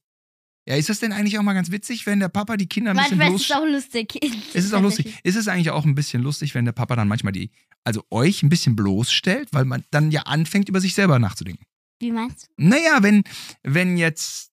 Ja, 0.71 0.77
ist 0.77 0.89
das 0.89 1.01
denn 1.01 1.13
eigentlich 1.13 1.37
auch 1.37 1.43
mal 1.43 1.55
ganz 1.55 1.73
witzig, 1.73 2.07
wenn 2.07 2.21
der 2.21 2.29
Papa 2.29 2.57
die 2.57 2.69
Kinder 2.69 2.93
ein 2.93 2.97
bisschen 2.97 3.19
Manchmal 3.19 3.37
ist 3.37 3.49
bloß... 3.49 3.51
es 3.51 3.57
auch 3.57 3.67
lustig. 3.67 4.21
Es 4.55 4.65
ist 4.65 4.73
auch 4.73 4.81
lustig. 4.81 5.19
Ist 5.25 5.35
es 5.35 5.49
eigentlich 5.49 5.71
auch 5.71 5.85
ein 5.85 5.97
bisschen 5.97 6.23
lustig, 6.23 6.55
wenn 6.55 6.65
der 6.65 6.71
Papa 6.71 6.95
dann 6.95 7.09
manchmal 7.09 7.33
die, 7.33 7.51
also 7.83 8.05
euch 8.11 8.45
ein 8.45 8.51
bisschen 8.51 8.77
bloßstellt, 8.77 9.49
weil 9.53 9.65
man 9.65 9.83
dann 9.91 10.13
ja 10.13 10.23
anfängt, 10.23 10.69
über 10.69 10.81
sich 10.81 10.95
selber 10.95 11.19
nachzudenken? 11.19 11.65
Wie 11.99 12.13
meinst 12.13 12.49
Naja, 12.57 12.99
wenn, 13.03 13.25
wenn 13.65 13.97
jetzt 13.97 14.53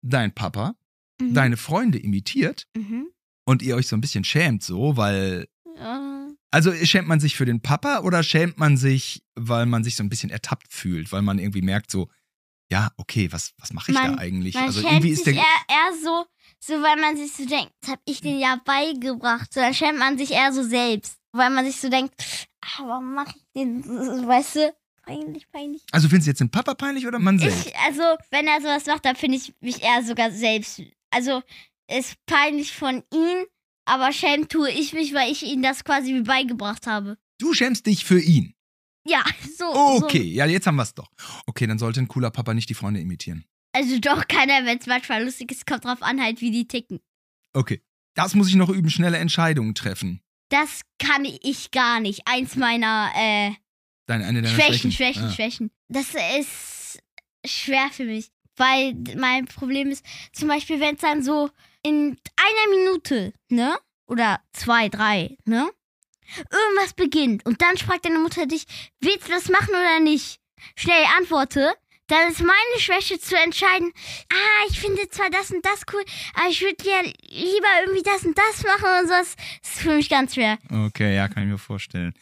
dein 0.00 0.34
Papa 0.34 0.74
du? 1.18 1.26
Mhm. 1.26 1.34
deine 1.34 1.56
Freunde 1.58 1.98
imitiert 1.98 2.66
Mhm. 2.74 3.08
und 3.44 3.60
ihr 3.60 3.76
euch 3.76 3.88
so 3.88 3.96
ein 3.96 4.00
bisschen 4.00 4.24
schämt, 4.24 4.62
so, 4.62 4.96
weil. 4.96 5.48
Ja. 5.76 6.28
Also 6.50 6.72
schämt 6.72 7.08
man 7.08 7.20
sich 7.20 7.36
für 7.36 7.44
den 7.44 7.60
Papa 7.60 7.98
oder 7.98 8.22
schämt 8.22 8.56
man 8.56 8.78
sich, 8.78 9.22
weil 9.34 9.66
man 9.66 9.84
sich 9.84 9.96
so 9.96 10.02
ein 10.02 10.08
bisschen 10.08 10.30
ertappt 10.30 10.72
fühlt, 10.72 11.12
weil 11.12 11.20
man 11.20 11.38
irgendwie 11.38 11.60
merkt, 11.60 11.90
so, 11.90 12.08
ja, 12.70 12.90
okay, 12.96 13.30
was, 13.32 13.52
was 13.58 13.72
mache 13.72 13.90
ich 13.92 13.98
Man- 13.98 14.16
da 14.16 14.18
eigentlich? 14.22 14.54
Man 14.54 14.64
also 14.64 14.80
irgendwie 14.80 15.10
ist 15.10 15.26
der. 15.26 15.34
eher, 15.34 15.42
eher 15.68 15.92
so, 16.02 16.26
so, 16.60 16.74
weil 16.82 16.96
man 17.00 17.16
sich 17.16 17.32
so 17.32 17.46
denkt, 17.46 17.72
das 17.80 17.90
hab 17.90 18.00
ich 18.04 18.20
den 18.20 18.38
ja 18.38 18.60
beigebracht. 18.64 19.52
So, 19.52 19.60
dann 19.60 19.74
schämt 19.74 19.98
man 19.98 20.18
sich 20.18 20.32
eher 20.32 20.52
so 20.52 20.62
selbst. 20.62 21.16
Weil 21.32 21.50
man 21.50 21.64
sich 21.66 21.76
so 21.76 21.88
denkt, 21.90 22.14
ah, 22.62 22.82
warum 22.84 23.14
mache 23.14 23.34
ich 23.36 23.44
den, 23.54 23.84
weißt 23.84 24.56
du? 24.56 24.74
Peinlich, 25.02 25.50
peinlich. 25.50 25.82
Also 25.90 26.08
findest 26.08 26.26
du 26.26 26.30
jetzt 26.30 26.40
den 26.40 26.50
Papa 26.50 26.74
peinlich 26.74 27.06
oder 27.06 27.18
man 27.18 27.38
selbst? 27.38 27.66
Ich, 27.66 27.76
also, 27.78 28.02
wenn 28.30 28.46
er 28.46 28.60
sowas 28.60 28.86
macht, 28.86 29.04
dann 29.04 29.16
finde 29.16 29.36
ich 29.38 29.54
mich 29.60 29.82
eher 29.82 30.02
sogar 30.02 30.30
selbst. 30.30 30.82
Also, 31.10 31.42
ist 31.90 32.16
peinlich 32.26 32.72
von 32.72 33.02
ihm, 33.12 33.46
aber 33.86 34.12
schämt 34.12 34.50
tue 34.52 34.70
ich 34.70 34.92
mich, 34.92 35.14
weil 35.14 35.32
ich 35.32 35.42
ihm 35.42 35.62
das 35.62 35.84
quasi 35.84 36.14
wie 36.14 36.22
beigebracht 36.22 36.86
habe. 36.86 37.16
Du 37.38 37.54
schämst 37.54 37.86
dich 37.86 38.04
für 38.04 38.20
ihn. 38.20 38.54
Ja, 39.08 39.24
so. 39.58 39.64
Okay, 40.04 40.22
ja, 40.22 40.46
jetzt 40.46 40.66
haben 40.66 40.76
wir 40.76 40.82
es 40.82 40.94
doch. 40.94 41.10
Okay, 41.46 41.66
dann 41.66 41.78
sollte 41.78 42.00
ein 42.00 42.08
cooler 42.08 42.30
Papa 42.30 42.54
nicht 42.54 42.68
die 42.68 42.74
Freunde 42.74 43.00
imitieren. 43.00 43.44
So. 43.74 43.80
Also 43.80 43.98
doch 44.00 44.26
keiner, 44.28 44.64
wenn 44.66 44.78
es 44.78 44.86
manchmal 44.86 45.24
lustig 45.24 45.52
ist, 45.52 45.66
kommt 45.66 45.84
drauf 45.84 46.02
an, 46.02 46.20
halt, 46.20 46.40
wie 46.40 46.50
die 46.50 46.66
ticken. 46.66 47.00
Okay. 47.54 47.82
Das 48.14 48.34
muss 48.34 48.48
ich 48.48 48.56
noch 48.56 48.70
üben, 48.70 48.90
schnelle 48.90 49.18
Entscheidungen 49.18 49.74
treffen. 49.74 50.20
Das 50.48 50.80
kann 50.98 51.24
ich 51.24 51.70
gar 51.70 52.00
nicht. 52.00 52.22
Eins 52.26 52.56
meiner 52.56 53.10
äh, 53.14 53.52
Deine, 54.06 54.24
eine 54.26 54.42
deiner 54.42 54.54
Schwächen, 54.54 54.90
Schwächen. 54.90 55.22
Schwächen, 55.22 55.24
Ah. 55.24 55.32
Schwächen. 55.32 55.70
Das 55.88 56.14
ist 56.40 56.98
schwer 57.46 57.88
für 57.92 58.04
mich. 58.04 58.30
Weil 58.56 58.94
mein 59.16 59.44
Problem 59.46 59.90
ist, 59.90 60.04
zum 60.32 60.48
Beispiel, 60.48 60.80
wenn 60.80 60.96
es 60.96 61.00
dann 61.02 61.22
so 61.22 61.50
in 61.84 62.16
einer 62.36 62.76
Minute, 62.76 63.32
ne? 63.50 63.78
Oder 64.08 64.40
zwei, 64.52 64.88
drei, 64.88 65.36
ne? 65.44 65.70
Irgendwas 66.50 66.94
beginnt 66.94 67.44
und 67.46 67.62
dann 67.62 67.76
fragt 67.76 68.04
deine 68.04 68.18
Mutter 68.18 68.46
dich, 68.46 68.64
willst 69.00 69.28
du 69.28 69.32
das 69.32 69.48
machen 69.48 69.70
oder 69.70 70.00
nicht? 70.00 70.40
Schnell 70.76 71.04
antworte. 71.18 71.74
Dann 72.08 72.30
ist 72.30 72.40
meine 72.40 72.78
Schwäche 72.78 73.20
zu 73.20 73.36
entscheiden, 73.36 73.92
ah, 74.32 74.66
ich 74.70 74.80
finde 74.80 75.08
zwar 75.10 75.28
das 75.28 75.50
und 75.50 75.62
das 75.64 75.82
cool, 75.92 76.02
aber 76.34 76.48
ich 76.48 76.62
würde 76.62 76.82
ja 76.82 77.02
lieber 77.02 77.68
irgendwie 77.82 78.02
das 78.02 78.24
und 78.24 78.36
das 78.36 78.64
machen 78.64 78.88
und 79.00 79.08
so. 79.08 79.12
Das 79.12 79.36
ist 79.62 79.82
für 79.82 79.94
mich 79.94 80.08
ganz 80.08 80.34
schwer. 80.34 80.58
Okay, 80.70 81.14
ja, 81.14 81.28
kann 81.28 81.42
ich 81.42 81.50
mir 81.50 81.58
vorstellen. 81.58 82.14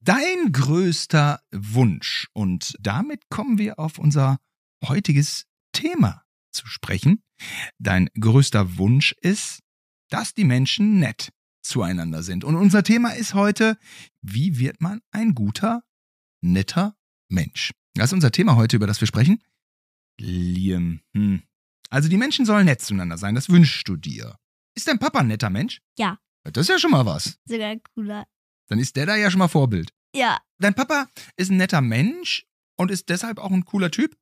Dein 0.00 0.50
größter 0.50 1.40
Wunsch. 1.52 2.26
Und 2.32 2.74
damit 2.80 3.28
kommen 3.30 3.58
wir 3.58 3.78
auf 3.78 3.98
unser 3.98 4.38
heutiges 4.84 5.46
Thema 5.72 6.24
zu 6.50 6.66
sprechen. 6.66 7.22
Dein 7.78 8.08
größter 8.18 8.76
Wunsch 8.76 9.14
ist, 9.20 9.60
dass 10.10 10.34
die 10.34 10.44
Menschen 10.44 10.98
nett 10.98 11.30
zueinander 11.62 12.22
sind. 12.22 12.44
Und 12.44 12.56
unser 12.56 12.82
Thema 12.82 13.10
ist 13.10 13.34
heute, 13.34 13.78
wie 14.20 14.58
wird 14.58 14.80
man 14.80 15.00
ein 15.10 15.34
guter, 15.34 15.84
netter 16.40 16.96
Mensch? 17.28 17.72
Das 17.94 18.06
ist 18.06 18.12
unser 18.14 18.32
Thema 18.32 18.56
heute, 18.56 18.76
über 18.76 18.86
das 18.86 19.00
wir 19.00 19.08
sprechen. 19.08 19.42
Liam. 20.20 21.00
Hm. 21.14 21.42
Also 21.90 22.08
die 22.08 22.16
Menschen 22.16 22.46
sollen 22.46 22.64
nett 22.64 22.80
zueinander 22.80 23.18
sein, 23.18 23.34
das 23.34 23.50
wünschst 23.50 23.86
du 23.88 23.96
dir. 23.96 24.36
Ist 24.74 24.88
dein 24.88 24.98
Papa 24.98 25.20
ein 25.20 25.26
netter 25.26 25.50
Mensch? 25.50 25.80
Ja. 25.98 26.18
Das 26.44 26.62
ist 26.62 26.68
ja 26.68 26.78
schon 26.78 26.90
mal 26.90 27.06
was. 27.06 27.38
Sogar 27.44 27.76
cooler. 27.94 28.26
Dann 28.68 28.78
ist 28.78 28.96
der 28.96 29.06
da 29.06 29.16
ja 29.16 29.30
schon 29.30 29.38
mal 29.38 29.48
Vorbild. 29.48 29.92
Ja. 30.14 30.38
Dein 30.58 30.74
Papa 30.74 31.06
ist 31.36 31.50
ein 31.50 31.58
netter 31.58 31.80
Mensch 31.80 32.46
und 32.76 32.90
ist 32.90 33.08
deshalb 33.08 33.38
auch 33.38 33.50
ein 33.50 33.64
cooler 33.64 33.90
Typ. 33.90 34.16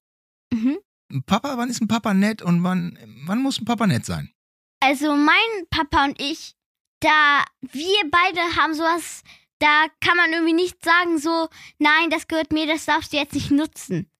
Mhm. 0.52 0.78
Papa, 1.26 1.56
wann 1.56 1.70
ist 1.70 1.80
ein 1.80 1.88
Papa 1.88 2.14
nett 2.14 2.42
und 2.42 2.62
wann, 2.62 2.98
wann 3.24 3.42
muss 3.42 3.60
ein 3.60 3.64
Papa 3.64 3.86
nett 3.86 4.04
sein? 4.04 4.32
Also 4.80 5.14
mein 5.14 5.66
Papa 5.70 6.04
und 6.04 6.20
ich, 6.20 6.54
da 7.00 7.44
wir 7.60 8.10
beide 8.10 8.40
haben 8.56 8.74
sowas, 8.74 9.22
da 9.58 9.86
kann 10.00 10.16
man 10.16 10.32
irgendwie 10.32 10.52
nicht 10.54 10.82
sagen 10.84 11.18
so, 11.18 11.48
nein, 11.78 12.10
das 12.10 12.28
gehört 12.28 12.52
mir, 12.52 12.66
das 12.66 12.86
darfst 12.86 13.12
du 13.12 13.16
jetzt 13.18 13.34
nicht 13.34 13.50
nutzen. 13.50 14.10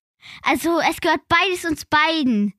Also 0.43 0.81
es 0.81 1.01
gehört 1.01 1.23
beides 1.29 1.65
uns 1.65 1.85
beiden. 1.87 2.55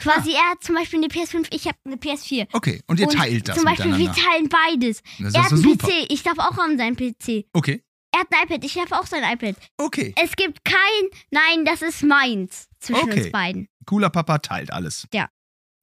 Quasi 0.00 0.32
er 0.32 0.50
hat 0.50 0.62
zum 0.62 0.76
Beispiel 0.76 1.00
eine 1.00 1.08
PS5, 1.08 1.48
ich 1.52 1.66
habe 1.66 1.76
eine 1.84 1.96
PS4. 1.96 2.46
Okay, 2.52 2.82
und 2.86 3.00
ihr 3.00 3.08
Und 3.08 3.14
teilt 3.16 3.48
das 3.48 3.56
Zum 3.56 3.64
Beispiel, 3.64 3.96
wir 3.96 4.12
teilen 4.12 4.48
beides. 4.48 5.02
Das 5.18 5.34
er 5.34 5.44
hat 5.44 5.52
einen 5.52 5.62
super. 5.62 5.88
PC, 5.88 6.06
ich 6.12 6.22
darf 6.22 6.38
auch 6.38 6.56
an 6.58 6.78
seinen 6.78 6.94
PC. 6.96 7.46
Okay, 7.52 7.82
Er 8.14 8.20
hat 8.20 8.28
ein 8.32 8.44
iPad, 8.46 8.64
ich 8.64 8.78
habe 8.78 8.96
auch 8.98 9.06
sein 9.06 9.24
iPad. 9.24 9.56
okay. 9.76 10.14
Es 10.22 10.36
gibt 10.36 10.64
kein, 10.64 11.08
nein, 11.30 11.64
das 11.64 11.82
ist 11.82 12.02
meins 12.04 12.68
zwischen 12.78 13.10
Okay. 13.10 13.22
uns 13.24 13.32
beiden. 13.32 13.68
Cooler 13.86 14.10
Papa 14.10 14.38
teilt 14.38 14.72
alles. 14.72 15.08
Ja. 15.12 15.28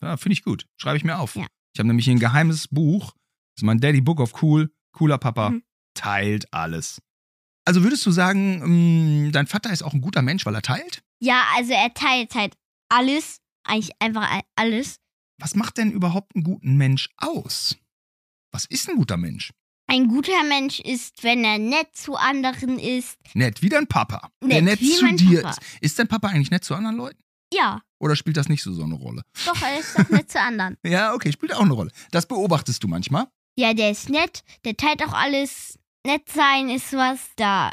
Ja, 0.01 0.15
finde 0.17 0.33
ich 0.33 0.43
gut. 0.43 0.65
Schreibe 0.77 0.97
ich 0.97 1.03
mir 1.03 1.19
auf. 1.19 1.35
Ja. 1.35 1.47
Ich 1.73 1.79
habe 1.79 1.87
nämlich 1.87 2.05
hier 2.05 2.15
ein 2.15 2.19
geheimes 2.19 2.67
Buch. 2.69 3.13
Das 3.55 3.61
ist 3.61 3.65
mein 3.65 3.79
Daddy 3.79 4.01
Book 4.01 4.19
of 4.19 4.41
Cool. 4.41 4.71
Cooler 4.91 5.17
Papa 5.17 5.49
Mhm. 5.51 5.63
teilt 5.93 6.53
alles. 6.53 7.01
Also 7.65 7.83
würdest 7.83 8.05
du 8.05 8.11
sagen, 8.11 9.25
mh, 9.25 9.31
dein 9.31 9.47
Vater 9.47 9.71
ist 9.71 9.81
auch 9.83 9.93
ein 9.93 10.01
guter 10.01 10.21
Mensch, 10.21 10.45
weil 10.45 10.55
er 10.55 10.61
teilt? 10.61 11.03
Ja, 11.19 11.43
also 11.55 11.73
er 11.73 11.93
teilt 11.93 12.35
halt 12.35 12.53
alles, 12.89 13.39
eigentlich 13.63 13.91
einfach 13.99 14.29
alles. 14.55 14.97
Was 15.39 15.55
macht 15.55 15.77
denn 15.77 15.91
überhaupt 15.91 16.35
einen 16.35 16.43
guten 16.43 16.75
Mensch 16.77 17.09
aus? 17.17 17.75
Was 18.51 18.65
ist 18.65 18.87
ein 18.89 18.95
guter 18.97 19.17
Mensch? 19.17 19.51
Ein 19.87 20.07
guter 20.07 20.43
Mensch 20.43 20.79
ist, 20.79 21.23
wenn 21.23 21.43
er 21.43 21.57
nett 21.59 21.95
zu 21.95 22.15
anderen 22.15 22.79
ist. 22.79 23.17
Nett, 23.33 23.61
wie 23.61 23.69
dein 23.69 23.87
Papa. 23.87 24.29
der 24.41 24.61
Nett, 24.61 24.63
nett 24.63 24.81
wie 24.81 24.91
zu 24.95 25.13
dir 25.15 25.41
Papa. 25.41 25.51
ist. 25.51 25.59
Ist 25.81 25.99
dein 25.99 26.07
Papa 26.07 26.27
eigentlich 26.29 26.51
nett 26.51 26.63
zu 26.63 26.73
anderen 26.75 26.97
Leuten? 26.97 27.19
Ja, 27.53 27.81
Oder 27.99 28.15
spielt 28.15 28.37
das 28.37 28.49
nicht 28.49 28.63
so 28.63 28.73
so 28.73 28.83
eine 28.83 28.95
Rolle? 28.95 29.23
doch, 29.45 29.61
er 29.61 29.79
ist 29.79 29.97
doch 29.97 30.09
nett 30.09 30.29
zu 30.31 30.39
anderen. 30.41 30.77
Ja, 30.85 31.13
okay, 31.13 31.31
spielt 31.31 31.53
auch 31.53 31.61
eine 31.61 31.73
Rolle. 31.73 31.91
Das 32.11 32.27
beobachtest 32.27 32.83
du 32.83 32.87
manchmal. 32.87 33.27
Ja, 33.55 33.73
der 33.73 33.91
ist 33.91 34.09
nett, 34.09 34.43
der 34.65 34.75
teilt 34.77 35.03
auch 35.05 35.13
alles. 35.13 35.79
Nett 36.05 36.27
sein 36.29 36.69
ist 36.69 36.93
was, 36.93 37.19
da 37.35 37.71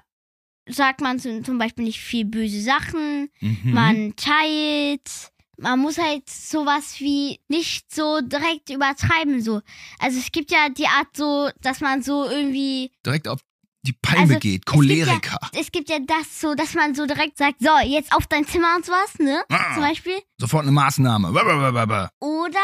sagt 0.69 1.01
man 1.01 1.19
zum 1.19 1.59
Beispiel 1.59 1.85
nicht 1.85 2.01
viel 2.01 2.25
böse 2.25 2.61
Sachen. 2.63 3.29
Mhm. 3.41 3.73
Man 3.73 4.17
teilt. 4.17 5.31
Man 5.59 5.81
muss 5.81 5.99
halt 5.99 6.29
sowas 6.31 6.99
wie 7.01 7.41
nicht 7.49 7.93
so 7.95 8.21
direkt 8.21 8.71
übertreiben, 8.71 9.43
so. 9.43 9.61
Also 9.99 10.19
es 10.19 10.33
gibt 10.33 10.51
ja 10.51 10.69
die 10.71 10.87
Art 10.87 11.09
so, 11.17 11.51
dass 11.61 11.81
man 11.81 12.03
so 12.03 12.25
irgendwie 12.29 12.91
Direkt 13.05 13.29
auf 13.29 13.41
die 13.85 13.93
Palme 13.93 14.23
Also, 14.23 14.39
geht. 14.39 14.63
es 14.67 14.73
gibt 14.73 14.85
ja- 14.89 15.05
Choleriker. 15.07 15.39
es 15.59 15.71
gibt 15.73 15.91
ja 15.91 15.99
das 16.01 16.41
so, 16.41 16.55
dass 16.55 16.75
man 16.75 16.95
so 16.95 17.05
direkt 17.07 17.37
sagt, 17.37 17.57
so, 17.61 17.71
jetzt 17.85 18.15
auf 18.15 18.27
dein 18.29 18.47
Zimmer 18.47 18.75
und 18.77 18.87
sowas, 18.87 19.19
ne? 19.19 19.45
Ah, 19.51 19.75
Zum 19.75 19.83
Beispiel. 19.83 20.21
sofort 20.41 20.63
eine 20.63 20.73
Maßnahme. 20.73 21.31
Blablabla. 21.33 22.11
Oder, 22.21 22.61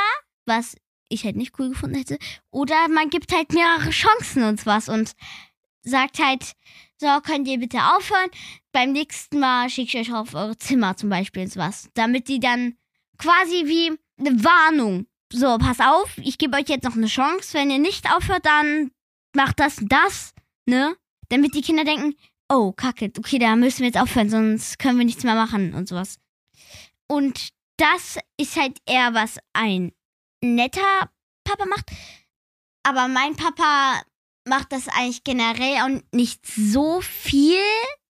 was 0.47 0.77
ich 1.09 1.25
halt 1.25 1.37
nicht 1.37 1.59
cool 1.59 1.71
gefunden 1.71 1.97
hätte, 1.97 2.19
oder 2.51 2.89
man 2.89 3.11
gibt 3.11 3.33
halt 3.33 3.53
mehrere 3.53 3.91
Chancen 3.91 4.43
und 4.45 4.61
sowas 4.61 4.89
und 4.89 5.13
sagt 5.83 6.19
halt, 6.19 6.53
so, 7.01 7.07
könnt 7.23 7.47
ihr 7.47 7.59
bitte 7.59 7.79
aufhören? 7.79 8.31
Beim 8.73 8.93
nächsten 8.93 9.39
Mal 9.39 9.71
schicke 9.71 10.01
ich 10.01 10.09
euch 10.09 10.15
auf 10.15 10.35
eure 10.35 10.59
Zimmer 10.59 10.97
zum 10.97 11.09
Beispiel 11.09 11.43
und 11.43 11.53
sowas. 11.53 11.89
Damit 11.95 12.29
die 12.29 12.41
dann 12.41 12.77
quasi 13.19 13.67
wie 13.67 13.97
eine 14.19 14.43
Warnung. 14.43 15.07
So, 15.33 15.59
pass 15.59 15.79
auf, 15.81 16.19
ich 16.19 16.39
gebe 16.39 16.57
euch 16.57 16.69
jetzt 16.69 16.85
noch 16.85 16.97
eine 16.97 17.07
Chance. 17.07 17.55
Wenn 17.55 17.71
ihr 17.71 17.79
nicht 17.79 18.13
aufhört, 18.13 18.47
dann 18.47 18.91
macht 19.35 19.61
das 19.61 19.79
und 19.79 19.93
das, 19.93 20.35
ne? 20.67 20.97
Damit 21.29 21.55
die 21.55 21.61
Kinder 21.61 21.85
denken, 21.85 22.15
oh, 22.49 22.73
kacke, 22.73 23.13
okay, 23.19 23.39
da 23.39 23.55
müssen 23.55 23.81
wir 23.81 23.87
jetzt 23.87 24.01
aufhören, 24.01 24.31
sonst 24.31 24.79
können 24.79 24.99
wir 24.99 25.05
nichts 25.05 25.23
mehr 25.23 25.35
machen 25.35 25.75
und 25.75 25.87
sowas. 25.87 26.19
Und 27.07 27.51
das 27.77 28.19
ist 28.39 28.57
halt 28.57 28.79
eher 28.87 29.15
was 29.15 29.39
ein 29.53 29.93
netter 30.43 31.11
Papa 31.45 31.67
macht. 31.67 31.91
Aber 32.83 33.09
mein 33.09 33.37
Papa 33.37 34.03
macht 34.45 34.73
das 34.73 34.89
eigentlich 34.89 35.25
generell 35.25 35.77
auch 35.83 36.03
nicht 36.13 36.45
so 36.47 37.01
viel. 37.01 37.61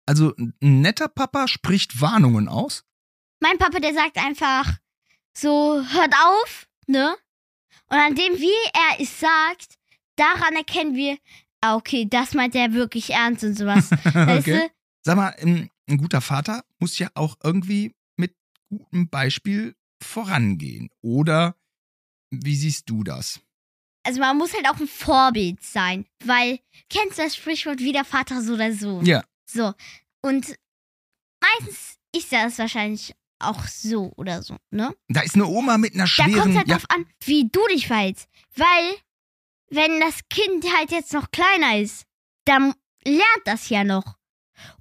Also 0.05 0.33
ein 0.37 0.53
netter 0.81 1.07
Papa 1.07 1.47
spricht 1.47 2.01
Warnungen 2.01 2.47
aus. 2.47 2.83
Mein 3.39 3.57
Papa, 3.57 3.79
der 3.79 3.93
sagt 3.93 4.17
einfach 4.17 4.77
so, 5.37 5.83
hört 5.87 6.13
auf, 6.25 6.67
ne? 6.87 7.15
Und 7.87 7.97
an 7.97 8.15
dem, 8.15 8.39
wie 8.39 8.69
er 8.73 9.01
es 9.01 9.19
sagt, 9.19 9.77
daran 10.15 10.55
erkennen 10.55 10.95
wir, 10.95 11.17
ah, 11.61 11.75
okay, 11.75 12.07
das 12.09 12.33
meint 12.33 12.55
er 12.55 12.73
wirklich 12.73 13.11
ernst 13.11 13.43
und 13.43 13.57
sowas. 13.57 13.91
Weißt 14.03 14.47
okay. 14.47 14.67
du? 14.67 14.71
Sag 15.03 15.17
mal, 15.17 15.35
ein, 15.39 15.69
ein 15.87 15.97
guter 15.97 16.21
Vater 16.21 16.63
muss 16.79 16.97
ja 16.97 17.09
auch 17.13 17.35
irgendwie 17.43 17.93
mit 18.17 18.35
gutem 18.69 19.09
Beispiel 19.09 19.75
vorangehen. 20.01 20.89
Oder 21.01 21.55
wie 22.31 22.55
siehst 22.55 22.89
du 22.89 23.03
das? 23.03 23.39
Also 24.03 24.19
man 24.19 24.37
muss 24.37 24.53
halt 24.53 24.67
auch 24.69 24.79
ein 24.79 24.87
Vorbild 24.87 25.63
sein, 25.63 26.05
weil, 26.23 26.59
kennst 26.89 27.17
du 27.17 27.23
das 27.23 27.35
Sprichwort, 27.35 27.79
wie 27.79 27.91
der 27.91 28.05
Vater 28.05 28.41
so 28.41 28.53
oder 28.53 28.71
so? 28.71 29.01
Ja. 29.01 29.23
So. 29.45 29.73
Und 30.21 30.55
meistens 31.41 31.97
ist 32.15 32.31
das 32.31 32.59
wahrscheinlich 32.59 33.15
auch 33.39 33.67
so 33.67 34.13
oder 34.15 34.43
so, 34.43 34.57
ne? 34.69 34.95
Da 35.07 35.21
ist 35.21 35.35
eine 35.35 35.47
Oma 35.47 35.77
mit 35.77 35.93
einer 35.93 36.05
Da 36.05 36.23
kommt 36.23 36.33
schweren. 36.33 36.51
es 36.51 36.57
halt 36.57 36.67
ja, 36.67 36.75
drauf 36.75 36.85
an, 36.89 37.05
wie 37.23 37.49
du 37.49 37.59
dich 37.67 37.87
verhältst. 37.87 38.29
Weil, 38.55 38.95
wenn 39.69 39.99
das 39.99 40.19
Kind 40.29 40.65
halt 40.77 40.91
jetzt 40.91 41.13
noch 41.13 41.31
kleiner 41.31 41.79
ist, 41.79 42.05
dann 42.45 42.73
lernt 43.03 43.41
das 43.45 43.69
ja 43.69 43.83
noch. 43.83 44.15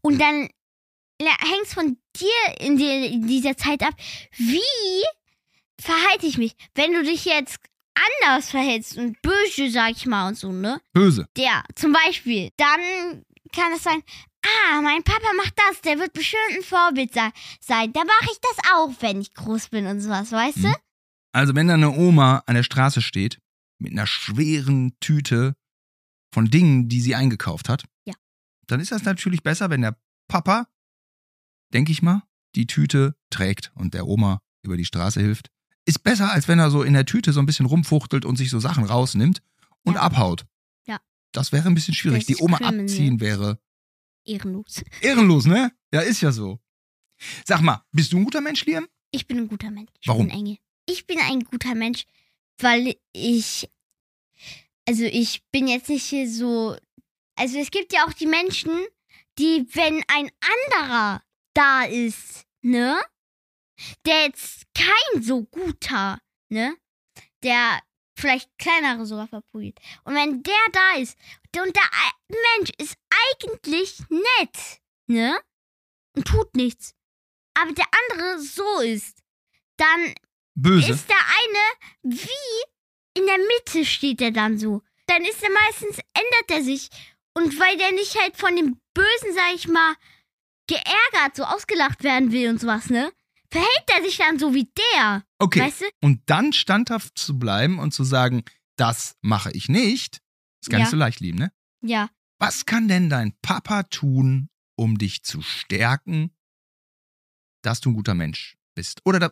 Und 0.03 0.21
dann 0.21 0.49
hängt 1.21 1.63
es 1.65 1.75
von 1.75 1.97
dir 2.17 2.61
in, 2.61 2.77
die, 2.77 3.07
in 3.07 3.27
dieser 3.27 3.57
Zeit 3.57 3.83
ab, 3.83 3.95
wie 4.37 4.61
verhalte 5.85 6.27
ich 6.27 6.39
mich. 6.39 6.55
Wenn 6.75 6.93
du 6.93 7.03
dich 7.03 7.25
jetzt 7.25 7.59
anders 7.95 8.51
verhältst 8.51 8.97
und 8.97 9.21
böse, 9.23 9.71
sag 9.71 9.93
ich 9.93 10.07
mal, 10.07 10.29
und 10.29 10.37
so, 10.39 10.51
ne? 10.53 10.81
böse. 10.93 11.29
Ja, 11.37 11.63
zum 11.75 11.93
Beispiel. 11.93 12.51
Dann 12.57 13.25
kann 13.53 13.73
es 13.73 13.85
sein, 13.85 14.03
ah, 14.45 14.81
mein 14.83 15.03
Papa 15.05 15.33
macht 15.37 15.55
das, 15.69 15.81
der 15.83 15.99
wird 15.99 16.13
bestimmt 16.13 16.43
ein 16.57 16.63
Vorbild 16.63 17.13
sein. 17.15 17.33
Da 17.93 18.05
mache 18.05 18.31
ich 18.33 18.39
das 18.41 18.73
auch, 18.75 18.91
wenn 19.01 19.21
ich 19.21 19.33
groß 19.35 19.69
bin 19.69 19.87
und 19.87 20.01
sowas, 20.01 20.33
weißt 20.33 20.57
du? 20.59 20.69
Mhm. 20.69 20.77
Also, 21.33 21.55
wenn 21.55 21.67
da 21.69 21.75
eine 21.75 21.91
Oma 21.91 22.43
an 22.47 22.55
der 22.55 22.63
Straße 22.63 23.03
steht, 23.03 23.41
mit 23.81 23.93
einer 23.93 24.07
schweren 24.07 24.97
Tüte 25.01 25.57
von 26.33 26.49
Dingen, 26.51 26.89
die 26.89 27.01
sie 27.01 27.15
eingekauft 27.15 27.69
hat, 27.69 27.85
Ja. 28.07 28.15
dann 28.69 28.81
ist 28.81 28.93
das 28.93 29.05
natürlich 29.05 29.43
besser, 29.43 29.69
wenn 29.71 29.83
der 29.83 29.97
Papa, 30.29 30.69
denke 31.73 31.93
ich 31.93 32.03
mal, 32.03 32.23
die 32.55 32.67
Tüte 32.67 33.17
trägt 33.31 33.73
und 33.75 33.95
der 33.95 34.07
Oma 34.07 34.41
über 34.65 34.77
die 34.77 34.85
Straße 34.85 35.21
hilft. 35.21 35.51
Ist 35.87 36.03
besser, 36.03 36.31
als 36.33 36.49
wenn 36.49 36.59
er 36.59 36.71
so 36.71 36.83
in 36.83 36.95
der 36.95 37.05
Tüte 37.07 37.33
so 37.33 37.41
ein 37.41 37.47
bisschen 37.47 37.67
rumfuchtelt 37.67 38.25
und 38.25 38.37
sich 38.37 38.51
so 38.51 38.59
Sachen 38.61 38.85
rausnimmt 38.85 39.43
und 39.83 39.95
Ja. 39.95 40.01
abhaut. 40.01 40.47
Ja. 40.87 40.99
Das 41.33 41.53
wäre 41.53 41.69
ein 41.69 41.75
bisschen 41.75 41.95
schwierig. 41.95 42.27
Das 42.27 42.37
Die 42.37 42.43
Oma 42.43 42.57
criminal. 42.59 42.81
abziehen 42.87 43.21
wäre 43.21 43.59
Ehrenlos. 44.25 44.83
ehrenlos, 45.03 45.45
ne? 45.47 45.73
Ja, 45.93 46.01
ist 46.01 46.21
ja 46.23 46.33
so. 46.33 46.59
Sag 47.45 47.61
mal, 47.61 47.83
bist 47.93 48.13
du 48.13 48.17
ein 48.19 48.25
guter 48.25 48.41
Mensch, 48.41 48.65
Liam? 48.65 48.87
Ich 49.11 49.27
bin 49.27 49.39
ein 49.39 49.49
guter 49.49 49.71
Mensch. 49.71 49.91
Ich 50.01 50.09
Warum? 50.09 50.27
bin 50.27 50.33
ein 50.35 50.39
Engel. 50.41 50.57
Ich 50.87 51.07
bin 51.07 51.19
ein 51.21 51.41
guter 51.45 51.75
Mensch, 51.75 52.05
weil 52.59 52.97
ich. 53.13 53.69
Also, 54.89 55.05
ich 55.05 55.43
bin 55.53 55.69
jetzt 55.69 55.89
nicht 55.89 56.05
hier 56.05 56.29
so. 56.31 56.77
Also, 57.37 57.59
es 57.59 57.71
gibt 57.71 57.93
ja 57.93 58.07
auch 58.07 58.13
die 58.13 58.27
Menschen, 58.27 58.71
die, 59.39 59.67
wenn 59.73 60.03
ein 60.09 60.31
anderer 60.81 61.23
da 61.55 61.85
ist, 61.85 62.45
ne? 62.63 62.97
Der 64.07 64.25
jetzt 64.27 64.67
kein 64.75 65.23
so 65.23 65.45
guter, 65.45 66.19
ne? 66.49 66.77
Der 67.43 67.81
vielleicht 68.17 68.49
kleinere 68.59 69.07
sogar 69.07 69.29
verprügelt. 69.29 69.79
Und 70.05 70.15
wenn 70.15 70.43
der 70.43 70.55
da 70.73 70.95
ist 70.99 71.19
und 71.57 71.75
der 71.77 71.83
Mensch 72.29 72.71
ist 72.79 72.97
eigentlich 73.31 73.99
nett, 74.09 74.81
ne? 75.07 75.41
Und 76.17 76.27
tut 76.27 76.55
nichts. 76.55 76.95
Aber 77.55 77.73
der 77.73 77.87
andere 78.09 78.41
so 78.41 78.81
ist, 78.81 79.23
dann 79.77 80.15
Böse. 80.55 80.93
ist 80.93 81.09
der 81.09 81.17
eine 81.17 82.17
wie 82.17 82.65
in 83.17 83.27
der 83.27 83.39
Mitte 83.39 83.85
steht 83.85 84.21
er 84.21 84.33
dann 84.33 84.59
so. 84.59 84.83
Dann 85.07 85.25
ist 85.25 85.43
er 85.43 85.51
meistens, 85.51 85.99
ändert 86.15 86.51
er 86.51 86.63
sich. 86.63 86.91
Und 87.35 87.59
weil 87.59 87.77
der 87.77 87.93
nicht 87.93 88.19
halt 88.21 88.37
von 88.37 88.55
dem 88.57 88.81
Bösen, 88.93 89.35
sag 89.35 89.55
ich 89.55 89.69
mal, 89.69 89.95
geärgert, 90.67 91.37
so 91.37 91.45
ausgelacht 91.45 92.03
werden 92.03 92.33
will 92.33 92.49
und 92.49 92.61
sowas, 92.61 92.91
ne? 92.91 93.13
Verhält 93.55 93.85
er 93.97 94.03
sich 94.05 94.17
dann 94.19 94.39
so 94.39 94.53
wie 94.55 94.69
der. 94.97 95.25
okay. 95.39 95.61
Weißt 95.61 95.83
du? 95.83 95.85
Und 96.03 96.23
dann 96.27 96.53
standhaft 96.53 97.17
zu 97.19 97.39
bleiben 97.39 97.79
und 97.79 97.93
zu 97.95 98.03
sagen, 98.05 98.43
das 98.77 99.17
mache 99.21 99.53
ich 99.53 99.69
nicht, 99.69 100.21
ist 100.61 100.71
gar 100.71 100.79
Ja. 100.79 100.85
nicht 100.85 100.91
so 100.91 100.97
leicht, 100.97 101.21
lieben, 101.21 101.39
ne? 101.39 101.53
Ja. 101.83 102.11
Was 102.41 102.67
kann 102.67 102.89
denn 102.89 103.09
dein 103.09 103.33
Papa 103.43 103.85
tun, 103.85 104.49
um 104.77 104.99
dich 104.99 105.23
zu 105.23 105.41
stärken, 105.41 106.35
dass 107.63 107.81
du 107.81 107.91
ein 107.91 107.95
guter 107.95 108.15
Mensch 108.15 108.57
bist? 108.75 109.01
Oder 109.05 109.21
da, 109.21 109.27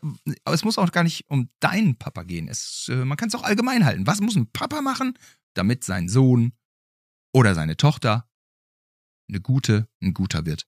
aber 0.44 0.54
es 0.54 0.62
muss 0.64 0.78
auch 0.78 0.92
gar 0.92 1.02
nicht 1.02 1.28
um 1.28 1.50
deinen 1.60 1.96
Papa 1.98 2.22
gehen. 2.22 2.46
Es, 2.48 2.88
äh, 2.88 3.04
man 3.04 3.16
kann 3.18 3.28
es 3.28 3.34
auch 3.34 3.42
allgemein 3.42 3.84
halten. 3.84 4.06
Was 4.06 4.20
muss 4.20 4.36
ein 4.36 4.50
Papa 4.52 4.82
machen, 4.82 5.18
damit 5.54 5.82
sein 5.82 6.08
Sohn 6.08 6.52
oder 7.34 7.54
seine 7.56 7.76
Tochter 7.76 8.28
eine 9.28 9.40
gute, 9.40 9.88
ein 10.00 10.14
guter 10.14 10.46
wird? 10.46 10.66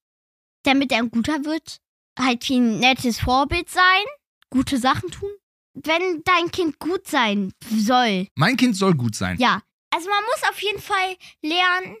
Damit 0.63 0.91
er 0.91 0.97
ein 0.99 1.09
guter 1.11 1.45
wird, 1.45 1.79
halt 2.19 2.47
wie 2.49 2.59
ein 2.59 2.79
nettes 2.79 3.19
Vorbild 3.19 3.69
sein, 3.69 4.05
gute 4.49 4.77
Sachen 4.77 5.09
tun. 5.11 5.29
Wenn 5.73 6.23
dein 6.23 6.51
Kind 6.51 6.79
gut 6.79 7.07
sein 7.07 7.51
soll, 7.69 8.27
Mein 8.35 8.55
Kind 8.55 8.77
soll 8.77 8.95
gut 8.95 9.15
sein. 9.15 9.37
Ja, 9.39 9.61
also 9.93 10.09
man 10.09 10.23
muss 10.23 10.49
auf 10.49 10.61
jeden 10.61 10.81
Fall 10.81 11.17
lernen, 11.41 11.97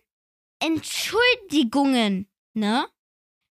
Entschuldigungen, 0.59 2.27
ne? 2.53 2.87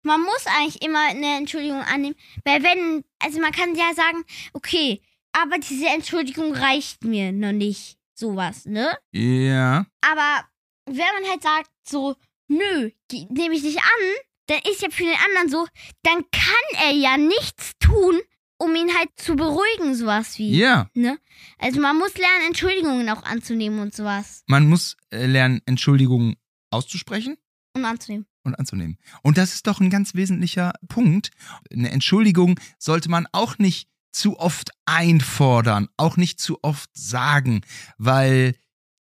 man 0.04 0.22
muss 0.22 0.46
eigentlich 0.48 0.82
immer 0.82 1.10
eine 1.10 1.38
Entschuldigung 1.38 1.82
annehmen. 1.82 2.16
Weil 2.44 2.64
wenn, 2.64 3.04
also 3.20 3.40
man 3.40 3.52
kann 3.52 3.76
ja 3.76 3.94
sagen, 3.94 4.24
okay, 4.54 5.02
aber 5.32 5.58
diese 5.58 5.88
Entschuldigung 5.88 6.54
reicht 6.54 7.04
mir 7.04 7.32
noch 7.32 7.52
nicht. 7.52 7.98
Sowas, 8.14 8.66
ne? 8.66 8.98
Ja. 9.14 9.86
Aber 10.02 10.46
wenn 10.86 10.98
man 10.98 11.30
halt 11.30 11.42
sagt, 11.42 11.72
so, 11.84 12.16
nö, 12.48 12.92
nehme 13.30 13.56
ich 13.56 13.64
nicht 13.64 13.80
an, 13.80 14.16
dann 14.52 14.62
ist 14.72 14.82
ja 14.82 14.90
für 14.90 15.04
den 15.04 15.16
anderen 15.28 15.50
so, 15.50 15.68
dann 16.04 16.24
kann 16.32 16.86
er 16.86 16.92
ja 16.92 17.18
nichts 17.18 17.72
tun, 17.80 18.20
um 18.58 18.76
ihn 18.76 18.94
halt 18.96 19.10
zu 19.16 19.36
beruhigen, 19.36 19.96
sowas 19.96 20.38
wie. 20.38 20.56
Ja. 20.58 20.90
Ne? 20.94 21.18
Also 21.58 21.80
man 21.80 21.98
muss 21.98 22.16
lernen, 22.16 22.48
Entschuldigungen 22.48 23.10
auch 23.10 23.24
anzunehmen 23.24 23.80
und 23.80 23.96
sowas. 23.96 24.44
Man 24.48 24.68
muss 24.68 24.98
äh, 25.10 25.26
lernen, 25.26 25.62
Entschuldigungen 25.66 26.36
auszusprechen 26.70 27.38
Und 27.74 27.86
anzunehmen. 27.86 28.28
und 28.44 28.56
anzunehmen. 28.60 28.98
Und 29.24 29.38
das 29.38 29.54
ist 29.54 29.68
doch 29.68 29.80
ein 29.80 29.90
ganz 29.90 30.16
wesentlicher 30.16 30.74
Punkt. 30.88 31.32
Eine 31.72 31.90
Entschuldigung 31.92 32.60
sollte 32.78 33.10
man 33.10 33.28
auch 33.32 33.58
nicht 33.58 33.90
zu 34.12 34.38
oft 34.38 34.72
einfordern, 34.86 35.88
auch 35.96 36.18
nicht 36.18 36.40
zu 36.40 36.60
oft 36.62 36.90
sagen, 36.94 37.62
weil 37.98 38.56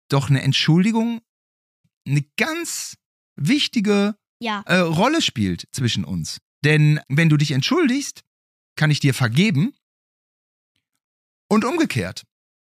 doch 0.08 0.30
eine 0.30 0.42
Entschuldigung 0.42 1.20
eine 2.06 2.24
ganz 2.36 2.96
wichtige 3.36 4.14
Ja. 4.40 4.62
äh, 4.66 4.78
Rolle 4.78 5.22
spielt 5.22 5.68
zwischen 5.70 6.04
uns. 6.04 6.38
Denn 6.64 7.00
wenn 7.08 7.28
du 7.28 7.36
dich 7.36 7.52
entschuldigst, 7.52 8.22
kann 8.76 8.90
ich 8.90 9.00
dir 9.00 9.14
vergeben 9.14 9.74
und 11.48 11.64
umgekehrt. 11.64 12.24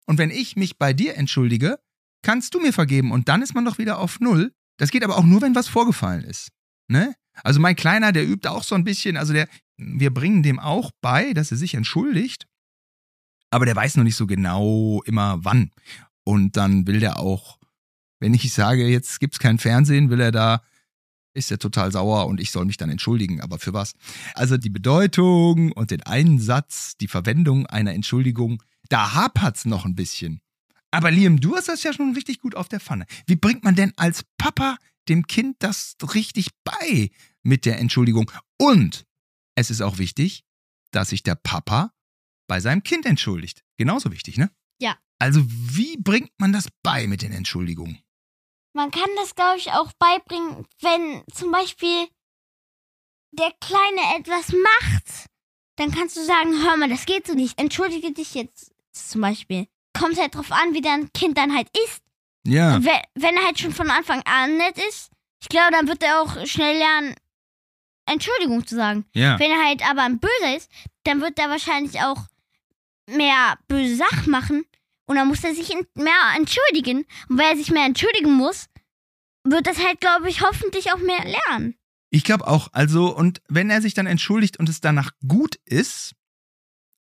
Und 0.05 0.17
wenn 0.17 0.29
ich 0.31 0.55
mich 0.55 0.77
bei 0.77 0.93
dir 0.93 1.15
entschuldige, 1.15 1.79
kannst 2.21 2.53
du 2.53 2.59
mir 2.59 2.73
vergeben 2.73 3.11
und 3.11 3.29
dann 3.29 3.41
ist 3.41 3.53
man 3.53 3.65
doch 3.65 3.77
wieder 3.77 3.99
auf 3.99 4.19
Null. 4.19 4.53
Das 4.77 4.91
geht 4.91 5.03
aber 5.03 5.17
auch 5.17 5.23
nur, 5.23 5.41
wenn 5.41 5.55
was 5.55 5.67
vorgefallen 5.67 6.23
ist. 6.23 6.49
Ne? 6.87 7.15
Also 7.43 7.59
mein 7.59 7.75
Kleiner, 7.75 8.11
der 8.11 8.27
übt 8.27 8.47
auch 8.47 8.63
so 8.63 8.75
ein 8.75 8.83
bisschen, 8.83 9.17
also 9.17 9.33
der, 9.33 9.47
wir 9.77 10.13
bringen 10.13 10.43
dem 10.43 10.59
auch 10.59 10.91
bei, 11.01 11.33
dass 11.33 11.51
er 11.51 11.57
sich 11.57 11.73
entschuldigt, 11.75 12.47
aber 13.51 13.65
der 13.65 13.75
weiß 13.75 13.97
noch 13.97 14.03
nicht 14.03 14.15
so 14.15 14.27
genau 14.27 15.01
immer 15.05 15.43
wann. 15.43 15.71
Und 16.23 16.57
dann 16.57 16.87
will 16.87 16.99
der 16.99 17.19
auch, 17.19 17.59
wenn 18.19 18.33
ich 18.33 18.53
sage, 18.53 18.87
jetzt 18.87 19.19
gibt's 19.19 19.39
kein 19.39 19.57
Fernsehen, 19.57 20.09
will 20.09 20.21
er 20.21 20.31
da 20.31 20.63
ist 21.33 21.51
er 21.51 21.59
total 21.59 21.91
sauer 21.91 22.27
und 22.27 22.39
ich 22.39 22.51
soll 22.51 22.65
mich 22.65 22.77
dann 22.77 22.89
entschuldigen. 22.89 23.41
Aber 23.41 23.59
für 23.59 23.73
was? 23.73 23.93
Also 24.33 24.57
die 24.57 24.69
Bedeutung 24.69 25.71
und 25.71 25.91
den 25.91 26.03
Einsatz, 26.03 26.97
die 26.97 27.07
Verwendung 27.07 27.65
einer 27.67 27.93
Entschuldigung, 27.93 28.61
da 28.89 29.13
hapert's 29.13 29.65
noch 29.65 29.85
ein 29.85 29.95
bisschen. 29.95 30.41
Aber 30.91 31.09
Liam, 31.09 31.39
du 31.39 31.55
hast 31.55 31.69
das 31.69 31.83
ja 31.83 31.93
schon 31.93 32.13
richtig 32.13 32.39
gut 32.39 32.55
auf 32.55 32.67
der 32.67 32.81
Pfanne. 32.81 33.05
Wie 33.25 33.38
bringt 33.38 33.63
man 33.63 33.75
denn 33.75 33.93
als 33.95 34.25
Papa 34.38 34.77
dem 35.07 35.25
Kind 35.25 35.55
das 35.59 35.95
richtig 36.13 36.50
bei 36.65 37.11
mit 37.43 37.65
der 37.65 37.79
Entschuldigung? 37.79 38.29
Und 38.57 39.05
es 39.55 39.71
ist 39.71 39.81
auch 39.81 39.97
wichtig, 39.97 40.43
dass 40.91 41.09
sich 41.09 41.23
der 41.23 41.35
Papa 41.35 41.93
bei 42.47 42.59
seinem 42.59 42.83
Kind 42.83 43.05
entschuldigt. 43.05 43.63
Genauso 43.77 44.11
wichtig, 44.11 44.38
ne? 44.38 44.51
Ja. 44.79 44.97
Also 45.19 45.41
wie 45.47 45.95
bringt 45.97 46.31
man 46.38 46.51
das 46.51 46.67
bei 46.83 47.07
mit 47.07 47.21
den 47.21 47.31
Entschuldigungen? 47.31 48.00
Man 48.73 48.91
kann 48.91 49.09
das, 49.17 49.35
glaube 49.35 49.57
ich, 49.57 49.71
auch 49.71 49.91
beibringen, 49.99 50.65
wenn 50.79 51.23
zum 51.33 51.51
Beispiel 51.51 52.07
der 53.31 53.51
Kleine 53.59 54.17
etwas 54.17 54.53
macht. 54.53 55.27
Dann 55.77 55.91
kannst 55.91 56.15
du 56.15 56.23
sagen, 56.23 56.63
hör 56.63 56.77
mal, 56.77 56.89
das 56.89 57.05
geht 57.05 57.27
so 57.27 57.33
nicht. 57.33 57.59
Entschuldige 57.59 58.11
dich 58.11 58.33
jetzt 58.33 58.71
zum 58.91 59.21
Beispiel. 59.21 59.67
Kommt 59.97 60.17
halt 60.17 60.35
drauf 60.35 60.51
an, 60.51 60.73
wie 60.73 60.81
dein 60.81 61.11
Kind 61.13 61.37
dann 61.37 61.55
halt 61.55 61.67
ist. 61.85 62.01
Ja. 62.45 62.83
Wenn, 62.83 63.01
wenn 63.15 63.35
er 63.35 63.45
halt 63.45 63.59
schon 63.59 63.73
von 63.73 63.89
Anfang 63.89 64.21
an 64.25 64.57
nett 64.57 64.77
ist, 64.89 65.09
ich 65.41 65.49
glaube, 65.49 65.71
dann 65.71 65.87
wird 65.87 66.03
er 66.03 66.21
auch 66.21 66.45
schnell 66.45 66.77
lernen, 66.77 67.15
Entschuldigung 68.05 68.65
zu 68.65 68.75
sagen. 68.75 69.05
Ja. 69.13 69.39
Wenn 69.39 69.51
er 69.51 69.63
halt 69.63 69.87
aber 69.89 70.03
ein 70.03 70.19
Böser 70.19 70.55
ist, 70.55 70.69
dann 71.03 71.21
wird 71.21 71.39
er 71.39 71.49
wahrscheinlich 71.49 72.01
auch 72.01 72.25
mehr 73.07 73.57
böse 73.67 73.95
Sachen 73.95 74.31
machen 74.31 74.65
und 75.11 75.17
dann 75.17 75.27
muss 75.27 75.43
er 75.43 75.53
sich 75.53 75.69
mehr 75.95 76.33
entschuldigen. 76.37 77.05
Und 77.29 77.37
weil 77.37 77.51
er 77.51 77.57
sich 77.57 77.69
mehr 77.69 77.85
entschuldigen 77.85 78.33
muss, 78.33 78.67
wird 79.43 79.67
das 79.67 79.77
halt, 79.85 80.00
glaube 80.00 80.29
ich, 80.29 80.41
hoffentlich 80.41 80.91
auch 80.91 80.97
mehr 81.00 81.24
lernen. 81.25 81.75
Ich 82.11 82.24
glaube 82.24 82.47
auch, 82.47 82.69
also, 82.71 83.15
und 83.15 83.41
wenn 83.47 83.69
er 83.69 83.81
sich 83.81 83.93
dann 83.93 84.07
entschuldigt 84.07 84.57
und 84.57 84.69
es 84.69 84.81
danach 84.81 85.11
gut 85.27 85.55
ist, 85.65 86.13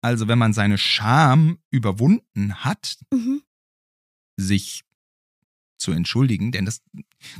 also 0.03 0.27
wenn 0.29 0.39
man 0.39 0.53
seine 0.53 0.79
Scham 0.79 1.59
überwunden 1.71 2.65
hat, 2.65 2.99
Mhm. 3.13 3.43
sich 4.37 4.85
zu 5.79 5.93
entschuldigen, 5.93 6.51
denn 6.51 6.65
das 6.65 6.83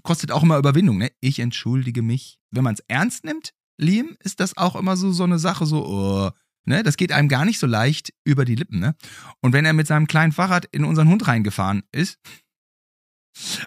kostet 0.03 0.31
auch 0.33 0.43
immer 0.43 0.59
Überwindung, 0.59 0.99
ne? 0.99 1.11
Ich 1.21 1.39
entschuldige 1.41 2.03
mich. 2.03 2.39
Wenn 2.51 2.65
man 2.65 2.75
es 2.75 2.81
ernst 2.89 3.25
nimmt, 3.25 3.53
Liam, 3.81 4.17
ist 4.21 4.41
das 4.41 4.57
auch 4.57 4.77
immer 4.77 4.97
so, 4.97 5.13
so 5.13 5.25
eine 5.25 5.39
Sache, 5.39 5.67
so, 5.67 5.85
oh, 5.87 6.31
ne? 6.69 6.83
Das 6.83 6.97
geht 6.97 7.13
einem 7.13 7.29
gar 7.29 7.45
nicht 7.45 7.59
so 7.59 7.67
leicht 7.67 8.13
über 8.25 8.45
die 8.45 8.55
Lippen, 8.55 8.79
ne? 8.79 8.95
Und 9.41 9.53
wenn 9.53 9.65
er 9.65 9.73
mit 9.73 9.87
seinem 9.87 10.07
kleinen 10.07 10.33
Fahrrad 10.33 10.67
in 10.67 10.85
unseren 10.85 11.09
Hund 11.09 11.27
reingefahren 11.27 11.83
ist, 11.93 12.19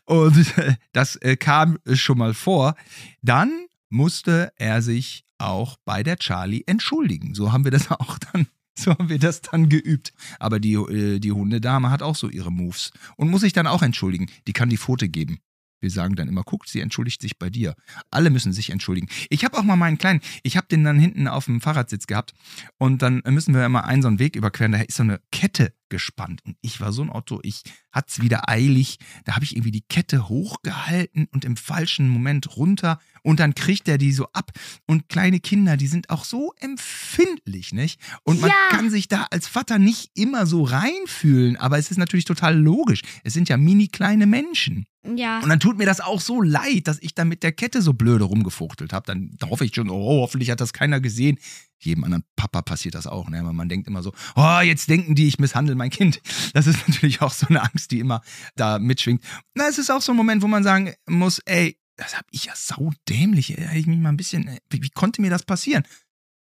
und 0.06 0.54
das 0.94 1.16
äh, 1.18 1.36
kam 1.36 1.78
schon 1.94 2.18
mal 2.18 2.34
vor, 2.34 2.76
dann 3.22 3.68
musste 3.90 4.52
er 4.56 4.82
sich 4.82 5.26
auch 5.38 5.78
bei 5.86 6.04
der 6.04 6.18
Charlie 6.18 6.64
entschuldigen. 6.66 7.34
So 7.34 7.52
haben 7.52 7.64
wir 7.64 7.72
das 7.72 7.92
auch 7.92 8.18
dann, 8.20 8.48
so 8.78 8.92
haben 8.92 9.10
wir 9.10 9.20
das 9.20 9.42
dann 9.42 9.70
geübt. 9.70 10.14
Aber 10.40 10.60
die, 10.60 10.74
äh, 10.74 11.20
die 11.20 11.32
Hundedame 11.32 11.90
hat 11.90 12.02
auch 12.02 12.16
so 12.16 12.30
ihre 12.30 12.52
Moves 12.52 12.92
und 13.18 13.30
muss 13.30 13.42
sich 13.42 13.54
dann 13.54 13.68
auch 13.68 13.82
entschuldigen. 13.82 14.28
Die 14.48 14.54
kann 14.54 14.70
die 14.70 14.78
Pfote 14.78 15.10
geben. 15.10 15.40
Wir 15.82 15.90
sagen 15.90 16.16
dann 16.16 16.28
immer, 16.28 16.44
guckt, 16.44 16.70
sie 16.70 16.80
entschuldigt 16.80 17.22
sich 17.22 17.38
bei 17.38 17.50
dir. 17.50 17.76
Alle 18.10 18.30
müssen 18.30 18.54
sich 18.54 18.70
entschuldigen. 18.70 19.08
Ich 19.30 19.44
habe 19.44 19.58
auch 19.58 19.64
mal 19.64 19.76
meinen 19.76 19.98
kleinen, 19.98 20.22
ich 20.44 20.58
habe 20.58 20.68
den 20.68 20.84
dann 20.84 21.00
hinten 21.00 21.28
auf 21.28 21.46
dem 21.46 21.60
Fahrradsitz 21.62 22.08
gehabt 22.08 22.34
und 22.78 23.02
dann 23.02 23.22
müssen 23.28 23.54
wir 23.54 23.66
immer 23.66 23.86
einen 23.86 24.02
so 24.02 24.08
einen 24.08 24.20
Weg 24.20 24.36
überqueren. 24.36 24.72
Da 24.72 24.82
ist 24.82 24.96
so 24.96 25.04
eine 25.04 25.20
Kette 25.32 25.74
gespannt 25.92 26.42
und 26.46 26.56
ich 26.62 26.82
war 26.82 26.92
so 26.92 27.04
ein 27.04 27.12
Otto, 27.12 27.40
ich 27.44 27.62
hat's 27.92 28.20
wieder 28.22 28.50
eilig. 28.50 28.98
Da 29.26 29.36
habe 29.36 29.46
ich 29.46 29.56
irgendwie 29.56 29.72
die 29.72 29.84
Kette 29.88 30.28
hochgehalten 30.30 31.28
und 31.32 31.46
im 31.46 31.56
falschen 31.58 32.10
Moment 32.10 32.58
runter 32.58 33.00
und 33.22 33.40
dann 33.40 33.54
kriegt 33.54 33.88
er 33.88 34.00
die 34.00 34.14
so 34.14 34.28
ab. 34.34 34.50
Und 34.88 35.08
kleine 35.10 35.40
Kinder, 35.40 35.78
die 35.78 35.88
sind 35.88 36.10
auch 36.10 36.24
so 36.24 36.54
empfindlich, 36.60 37.74
nicht? 37.74 38.00
Und 38.24 38.42
man 38.42 38.50
Ja. 38.50 38.56
kann 38.72 38.90
sich 38.90 39.08
da 39.08 39.28
als 39.30 39.48
Vater 39.48 39.78
nicht 39.78 40.12
immer 40.16 40.46
so 40.48 40.64
reinfühlen, 40.64 41.58
aber 41.58 41.78
es 41.78 41.92
ist 41.92 41.98
natürlich 41.98 42.26
total 42.26 42.58
logisch. 42.58 43.02
Es 43.24 43.34
sind 43.34 43.50
ja 43.50 43.58
mini 43.58 43.88
kleine 43.90 44.26
Menschen. 44.26 44.86
Ja. 45.16 45.40
Und 45.40 45.50
dann 45.50 45.60
tut 45.60 45.78
mir 45.80 45.86
das 45.88 46.00
auch 46.00 46.22
so 46.22 46.42
leid, 46.42 46.88
dass 46.88 47.00
ich 47.00 47.16
da 47.16 47.26
mit 47.26 47.42
der 47.44 47.52
Kette 47.52 47.82
so 47.82 47.94
blöde 47.94 48.24
rumgefuchtelt 48.24 48.94
habe. 48.94 49.06
Dann 49.08 49.32
hoffe 49.50 49.66
ich 49.66 49.74
schon, 49.74 49.90
oh, 49.90 50.22
hoffentlich 50.22 50.52
hat 50.52 50.62
das 50.62 50.74
keiner 50.74 51.00
gesehen. 51.02 51.40
Jedem 51.80 52.04
anderen 52.04 52.24
Papa 52.36 52.62
passiert 52.62 52.94
das 52.94 53.08
auch, 53.08 53.28
ne? 53.28 53.42
Man 53.42 53.68
denkt 53.68 53.88
immer 53.88 54.04
so, 54.04 54.14
oh, 54.36 54.60
jetzt 54.64 54.88
denken 54.88 55.16
die, 55.16 55.28
ich 55.28 55.40
misshandle 55.40 55.74
mein 55.82 55.90
Kind. 55.90 56.22
Das 56.54 56.68
ist 56.68 56.88
natürlich 56.88 57.22
auch 57.22 57.32
so 57.32 57.48
eine 57.48 57.62
Angst, 57.62 57.92
die 57.92 58.00
immer 58.00 58.22
da 58.56 58.80
mitschwingt. 58.80 59.24
Na, 59.54 59.68
es 59.68 59.78
ist 59.78 59.90
auch 59.90 60.02
so 60.02 60.12
ein 60.14 60.18
Moment, 60.18 60.42
wo 60.42 60.48
man 60.48 60.64
sagen 60.64 60.94
muss, 61.08 61.40
ey, 61.46 61.78
das 61.96 62.18
hab 62.18 62.26
ich 62.32 62.46
ja 62.46 62.54
saudämlich. 62.56 63.50
Hätte 63.50 63.78
ich 63.78 63.88
mich 63.88 64.00
mal 64.00 64.10
ein 64.10 64.18
bisschen, 64.18 64.48
äh, 64.48 64.60
wie, 64.70 64.82
wie 64.82 64.90
konnte 64.90 65.22
mir 65.22 65.30
das 65.30 65.44
passieren? 65.44 65.84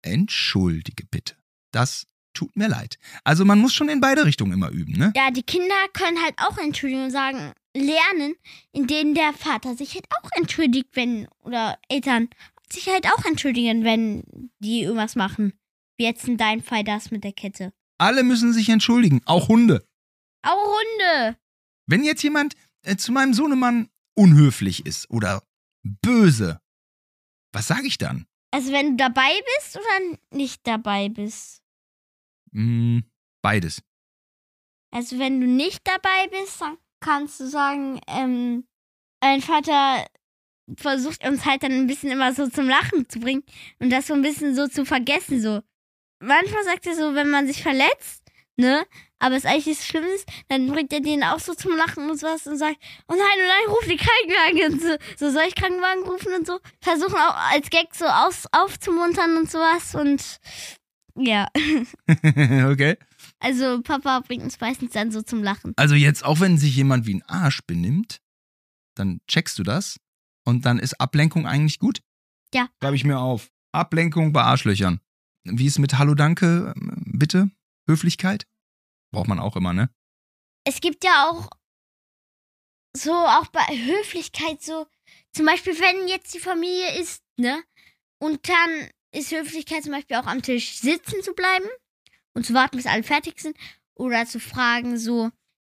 Entschuldige 0.02 1.04
bitte. 1.10 1.36
Das 1.72 2.06
tut 2.34 2.56
mir 2.56 2.68
leid. 2.68 2.98
Also 3.24 3.44
man 3.44 3.58
muss 3.58 3.74
schon 3.74 3.88
in 3.88 4.00
beide 4.00 4.24
Richtungen 4.24 4.52
immer 4.52 4.70
üben, 4.70 4.92
ne? 4.92 5.12
Ja, 5.16 5.30
die 5.30 5.42
Kinder 5.42 5.74
können 5.92 6.22
halt 6.22 6.34
auch 6.38 6.56
Entschuldigung 6.58 7.10
sagen, 7.10 7.52
lernen, 7.74 8.34
indem 8.72 9.14
der 9.14 9.32
Vater 9.32 9.74
sich 9.76 9.94
halt 9.94 10.06
auch 10.10 10.30
entschuldigt, 10.36 10.90
wenn, 10.94 11.26
oder 11.40 11.78
Eltern 11.88 12.28
sich 12.72 12.88
halt 12.88 13.06
auch 13.06 13.24
entschuldigen, 13.24 13.84
wenn 13.84 14.50
die 14.58 14.82
irgendwas 14.82 15.16
machen. 15.16 15.54
Wie 15.96 16.04
jetzt 16.04 16.28
in 16.28 16.36
deinem 16.36 16.62
Fall 16.62 16.84
das 16.84 17.10
mit 17.10 17.24
der 17.24 17.32
Kette. 17.32 17.72
Alle 17.98 18.22
müssen 18.22 18.52
sich 18.52 18.68
entschuldigen, 18.68 19.20
auch 19.26 19.48
Hunde. 19.48 19.84
Auch 20.42 20.66
Hunde. 20.66 21.36
Wenn 21.86 22.04
jetzt 22.04 22.22
jemand 22.22 22.54
äh, 22.82 22.96
zu 22.96 23.12
meinem 23.12 23.34
Sohnemann 23.34 23.88
unhöflich 24.16 24.86
ist 24.86 25.10
oder 25.10 25.42
böse, 25.82 26.60
was 27.52 27.66
sage 27.66 27.86
ich 27.86 27.98
dann? 27.98 28.26
Also 28.50 28.72
wenn 28.72 28.90
du 28.90 28.96
dabei 28.96 29.30
bist 29.56 29.76
oder 29.76 30.18
nicht 30.30 30.66
dabei 30.66 31.08
bist. 31.08 31.62
Hm, 32.52 33.04
beides. 33.42 33.82
Also 34.90 35.18
wenn 35.18 35.40
du 35.40 35.46
nicht 35.46 35.86
dabei 35.86 36.28
bist, 36.28 36.60
dann 36.60 36.78
kannst 37.00 37.40
du 37.40 37.46
sagen, 37.46 38.00
ähm, 38.06 38.66
ein 39.20 39.42
Vater 39.42 40.06
versucht 40.76 41.26
uns 41.26 41.44
halt 41.44 41.62
dann 41.62 41.72
ein 41.72 41.86
bisschen 41.86 42.10
immer 42.10 42.32
so 42.32 42.48
zum 42.48 42.68
Lachen 42.68 43.08
zu 43.08 43.20
bringen 43.20 43.44
und 43.78 43.90
das 43.90 44.06
so 44.06 44.14
ein 44.14 44.22
bisschen 44.22 44.54
so 44.54 44.66
zu 44.66 44.84
vergessen, 44.84 45.40
so. 45.40 45.62
Manchmal 46.20 46.64
sagt 46.64 46.86
er 46.86 46.94
so, 46.94 47.14
wenn 47.14 47.30
man 47.30 47.46
sich 47.46 47.62
verletzt, 47.62 48.24
ne, 48.56 48.84
aber 49.18 49.36
es 49.36 49.44
eigentlich 49.44 49.66
nichts 49.66 49.86
Schlimmes, 49.86 50.24
dann 50.48 50.68
bringt 50.68 50.92
er 50.92 51.00
den 51.00 51.22
auch 51.22 51.40
so 51.40 51.54
zum 51.54 51.76
Lachen 51.76 52.08
und 52.10 52.18
sowas 52.18 52.46
und 52.46 52.58
sagt, 52.58 52.76
oh 53.08 53.14
nein, 53.14 53.20
oh 53.20 53.48
nein, 53.48 53.68
ruf 53.68 53.84
die 53.86 53.96
Krankenwagen 53.96 54.72
und 54.72 54.82
so, 54.82 54.96
so 55.16 55.32
soll 55.32 55.44
ich 55.48 55.54
Krankenwagen 55.54 56.04
rufen 56.04 56.32
und 56.34 56.46
so. 56.46 56.58
Versuchen 56.80 57.14
auch 57.14 57.36
als 57.52 57.70
Gag 57.70 57.94
so 57.94 58.04
aus, 58.04 58.44
aufzumuntern 58.52 59.36
und 59.36 59.50
sowas 59.50 59.94
und 59.94 60.40
ja, 61.20 61.48
okay. 62.06 62.96
also 63.40 63.82
Papa 63.82 64.20
bringt 64.20 64.44
uns 64.44 64.60
meistens 64.60 64.92
dann 64.92 65.10
so 65.10 65.20
zum 65.22 65.42
Lachen. 65.42 65.72
Also 65.76 65.96
jetzt, 65.96 66.24
auch 66.24 66.38
wenn 66.38 66.58
sich 66.58 66.76
jemand 66.76 67.06
wie 67.06 67.14
ein 67.14 67.22
Arsch 67.26 67.60
benimmt, 67.66 68.20
dann 68.94 69.20
checkst 69.26 69.58
du 69.58 69.64
das 69.64 69.98
und 70.44 70.64
dann 70.64 70.78
ist 70.78 71.00
Ablenkung 71.00 71.46
eigentlich 71.46 71.80
gut. 71.80 72.02
Ja. 72.54 72.68
Schreibe 72.80 72.94
ich 72.94 73.04
mir 73.04 73.18
auf. 73.18 73.50
Ablenkung 73.72 74.32
bei 74.32 74.42
Arschlöchern. 74.42 75.00
Wie 75.50 75.66
ist 75.66 75.78
mit 75.78 75.98
Hallo, 75.98 76.14
Danke, 76.14 76.74
bitte? 76.76 77.50
Höflichkeit? 77.88 78.46
Braucht 79.12 79.28
man 79.28 79.38
auch 79.38 79.56
immer, 79.56 79.72
ne? 79.72 79.90
Es 80.64 80.80
gibt 80.80 81.04
ja 81.04 81.28
auch 81.28 81.48
so, 82.94 83.12
auch 83.12 83.46
bei 83.48 83.62
Höflichkeit 83.62 84.62
so, 84.62 84.86
zum 85.32 85.46
Beispiel, 85.46 85.78
wenn 85.78 86.08
jetzt 86.08 86.34
die 86.34 86.40
Familie 86.40 86.98
ist, 87.00 87.22
ne? 87.36 87.62
Und 88.18 88.48
dann 88.48 88.90
ist 89.12 89.32
Höflichkeit 89.32 89.84
zum 89.84 89.92
Beispiel 89.92 90.16
auch 90.16 90.26
am 90.26 90.42
Tisch 90.42 90.78
sitzen 90.78 91.22
zu 91.22 91.32
bleiben 91.32 91.66
und 92.34 92.44
zu 92.44 92.54
warten, 92.54 92.76
bis 92.76 92.86
alle 92.86 93.02
fertig 93.02 93.40
sind. 93.40 93.56
Oder 93.94 94.26
zu 94.26 94.38
fragen, 94.40 94.98
so, 94.98 95.30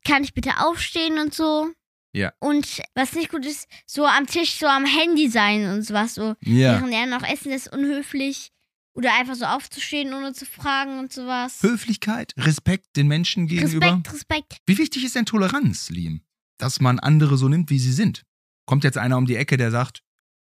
kann 0.05 0.25
ich 0.25 0.35
bitte 0.35 0.59
aufstehen 0.61 1.19
und 1.19 1.35
so. 1.35 1.71
Ja. 2.13 2.33
Und 2.41 2.83
was 2.95 3.13
nicht 3.13 3.31
gut 3.31 3.45
ist, 3.45 3.69
so 3.87 4.07
am 4.07 4.27
Tisch 4.27 4.59
so 4.59 4.67
am 4.67 4.87
Handy 4.87 5.29
sein 5.29 5.71
und 5.71 5.83
sowas 5.83 6.15
so. 6.15 6.35
Ja. 6.41 6.81
Während 6.81 6.95
er 6.95 7.07
noch 7.07 7.23
essen 7.23 7.53
ist 7.53 7.73
unhöflich. 7.73 8.51
Oder 8.99 9.15
einfach 9.15 9.37
so 9.37 9.45
aufzustehen, 9.45 10.13
ohne 10.13 10.33
zu 10.33 10.45
fragen 10.45 10.99
und 10.99 11.13
sowas. 11.13 11.63
Höflichkeit, 11.63 12.35
Respekt 12.37 12.97
den 12.97 13.07
Menschen 13.07 13.47
gegenüber. 13.47 13.87
Respekt, 13.87 14.13
Respekt. 14.13 14.57
Wie 14.67 14.77
wichtig 14.77 15.05
ist 15.05 15.15
denn 15.15 15.25
Toleranz, 15.25 15.89
Liam? 15.91 16.21
Dass 16.59 16.81
man 16.81 16.99
andere 16.99 17.37
so 17.39 17.49
nimmt, 17.49 17.71
wie 17.71 17.79
sie 17.79 17.93
sind. 17.93 18.25
Kommt 18.67 18.83
jetzt 18.83 18.99
einer 18.99 19.17
um 19.17 19.27
die 19.27 19.37
Ecke, 19.37 19.57
der 19.57 19.71
sagt, 19.71 20.03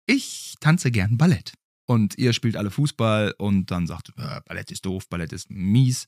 ich 0.06 0.56
tanze 0.62 0.90
gern 0.90 1.18
Ballett. 1.18 1.52
Und 1.86 2.18
ihr 2.18 2.32
spielt 2.32 2.56
alle 2.56 2.72
Fußball 2.72 3.36
und 3.38 3.72
dann 3.72 3.88
sagt, 3.88 4.14
äh, 4.18 4.40
Ballett 4.46 4.72
ist 4.72 4.86
doof, 4.86 5.10
Ballett 5.10 5.34
ist 5.34 5.50
mies. 5.50 6.08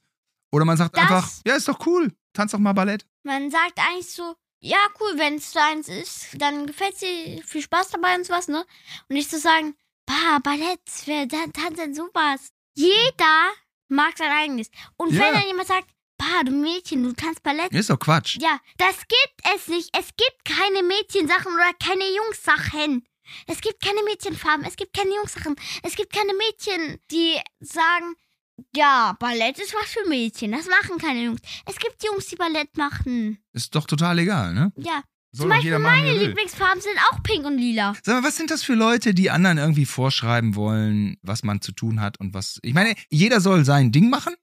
Oder 0.53 0.63
man 0.63 0.77
sagt 0.77 0.95
Das- 0.95 1.01
einfach, 1.03 1.29
ja, 1.45 1.55
ist 1.55 1.67
doch 1.67 1.85
cool, 1.85 2.13
tanz 2.33 2.51
doch 2.51 2.59
mal 2.59 2.71
Ballett. 2.73 3.05
Man 3.23 3.51
sagt 3.51 3.77
eigentlich 3.77 4.07
so, 4.09 4.35
ja, 4.61 4.77
cool, 5.01 5.13
wenn 5.17 5.35
es 5.35 5.51
deins 5.51 5.89
ist, 5.89 6.27
dann 6.39 6.65
gefällt 6.67 7.01
dir 7.01 7.41
viel 7.43 7.61
Spaß 7.61 7.89
dabei 7.89 8.15
und 8.15 8.25
sowas, 8.25 8.47
ne? 8.47 8.63
Und 9.09 9.15
nicht 9.15 9.29
zu 9.29 9.39
sagen, 9.39 9.75
bah, 10.05 10.39
Ballett, 10.43 10.79
tanzt 11.53 11.77
denn 11.79 11.93
sowas? 11.95 12.51
Jeder 12.75 13.51
mag 13.87 14.17
sein 14.17 14.31
eigenes. 14.31 14.69
Und 14.97 15.13
Ja. 15.13 15.21
wenn 15.21 15.33
dann 15.33 15.47
jemand 15.47 15.67
sagt, 15.67 15.89
bah, 16.17 16.43
du 16.45 16.51
Mädchen, 16.51 17.03
du 17.03 17.13
tanzt 17.13 17.43
Ballett, 17.43 17.71
Ist 17.73 17.89
doch 17.89 17.99
Quatsch. 17.99 18.37
ja, 18.39 18.59
das 18.77 18.97
gibt 18.99 19.55
es 19.55 19.67
nicht. 19.67 19.89
Es 19.97 20.07
gibt 20.15 20.45
keine 20.45 20.83
Mädchensachen 20.83 21.53
oder 21.53 21.71
keine 21.83 22.05
Jungssachen. 22.15 23.05
Es 23.47 23.61
gibt 23.61 23.81
keine 23.83 24.03
Mädchenfarben, 24.03 24.65
es 24.65 24.75
gibt 24.75 24.93
keine 24.95 25.15
Jungssachen. 25.15 25.55
Es 25.83 25.95
gibt 25.95 26.11
keine 26.13 26.33
Mädchen, 26.33 26.99
die 27.11 27.39
sagen, 27.59 28.15
ja, 28.75 29.15
Ballett 29.19 29.57
ist 29.59 29.73
was 29.73 29.89
für 29.91 30.07
Mädchen. 30.07 30.51
Das 30.51 30.67
machen 30.67 30.97
keine 30.99 31.23
Jungs. 31.23 31.41
Es 31.65 31.77
gibt 31.77 32.03
Jungs, 32.03 32.27
die 32.27 32.35
Ballett 32.35 32.75
machen. 32.77 33.43
Ist 33.53 33.73
doch 33.73 33.87
total 33.87 34.19
egal, 34.19 34.53
ne? 34.53 34.71
Ja, 34.75 35.01
Soll 35.33 35.45
Zum 35.45 35.49
Beispiel 35.49 35.79
meine. 35.79 36.13
Lieblingsfarben 36.13 36.81
sind 36.81 36.97
auch 37.09 37.23
pink 37.23 37.45
und 37.45 37.57
lila. 37.57 37.93
Sag 38.03 38.21
mal, 38.21 38.27
was 38.27 38.35
sind 38.35 38.51
das 38.51 38.63
für 38.63 38.73
Leute, 38.73 39.13
die 39.13 39.29
anderen 39.29 39.57
irgendwie 39.57 39.85
vorschreiben 39.85 40.55
wollen, 40.55 41.17
was 41.21 41.43
man 41.43 41.61
zu 41.61 41.71
tun 41.71 42.01
hat 42.01 42.19
und 42.19 42.33
was. 42.33 42.59
Ich 42.63 42.73
meine, 42.73 42.95
jeder 43.09 43.39
soll 43.39 43.63
sein 43.63 43.93
Ding 43.93 44.09
machen, 44.09 44.33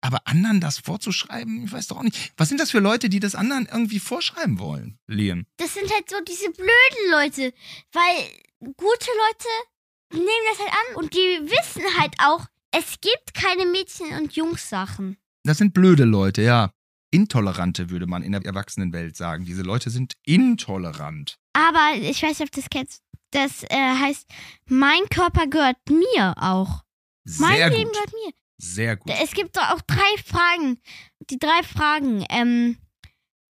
aber 0.00 0.26
anderen 0.26 0.60
das 0.60 0.78
vorzuschreiben, 0.78 1.64
ich 1.66 1.72
weiß 1.72 1.86
doch 1.86 1.98
auch 1.98 2.02
nicht. 2.02 2.32
Was 2.36 2.48
sind 2.48 2.60
das 2.60 2.72
für 2.72 2.80
Leute, 2.80 3.08
die 3.08 3.20
das 3.20 3.36
anderen 3.36 3.66
irgendwie 3.70 4.00
vorschreiben 4.00 4.58
wollen, 4.58 4.98
Liam? 5.06 5.46
Das 5.58 5.72
sind 5.74 5.88
halt 5.92 6.10
so 6.10 6.16
diese 6.28 6.50
blöden 6.50 7.10
Leute. 7.12 7.54
Weil 7.92 8.72
gute 8.76 9.06
Leute 9.06 9.48
nehmen 10.12 10.26
das 10.50 10.58
halt 10.58 10.72
an 10.72 10.96
und 10.96 11.14
die 11.14 11.40
wissen 11.42 11.84
halt 11.98 12.14
auch, 12.18 12.46
es 12.72 13.00
gibt 13.00 13.34
keine 13.34 13.66
Mädchen- 13.66 14.20
und 14.20 14.34
Jungs-Sachen. 14.34 15.16
Das 15.44 15.58
sind 15.58 15.74
blöde 15.74 16.04
Leute, 16.04 16.42
ja. 16.42 16.72
Intolerante 17.14 17.90
würde 17.90 18.06
man 18.06 18.24
in 18.24 18.32
der 18.32 18.44
Erwachsenenwelt 18.44 19.16
sagen. 19.16 19.44
Diese 19.44 19.62
Leute 19.62 19.88
sind 19.90 20.14
intolerant. 20.24 21.38
Aber 21.52 21.92
ich 21.96 22.20
weiß 22.22 22.40
nicht, 22.40 22.48
ob 22.48 22.50
du 22.50 22.60
das 22.60 22.68
kennst. 22.70 23.02
Das 23.30 23.62
äh, 23.64 23.76
heißt, 23.76 24.26
mein 24.66 25.08
Körper 25.10 25.46
gehört 25.46 25.76
mir 25.88 26.34
auch. 26.36 26.82
Mein 27.38 27.56
Sehr 27.56 27.70
Leben 27.70 27.84
gut. 27.84 27.92
gehört 27.92 28.12
mir. 28.12 28.32
Sehr 28.58 28.96
gut. 28.96 29.12
Es 29.22 29.32
gibt 29.32 29.56
auch 29.58 29.80
drei 29.82 30.22
Fragen. 30.24 30.80
Die 31.30 31.38
drei 31.38 31.62
Fragen. 31.62 32.24
Ähm, 32.30 32.78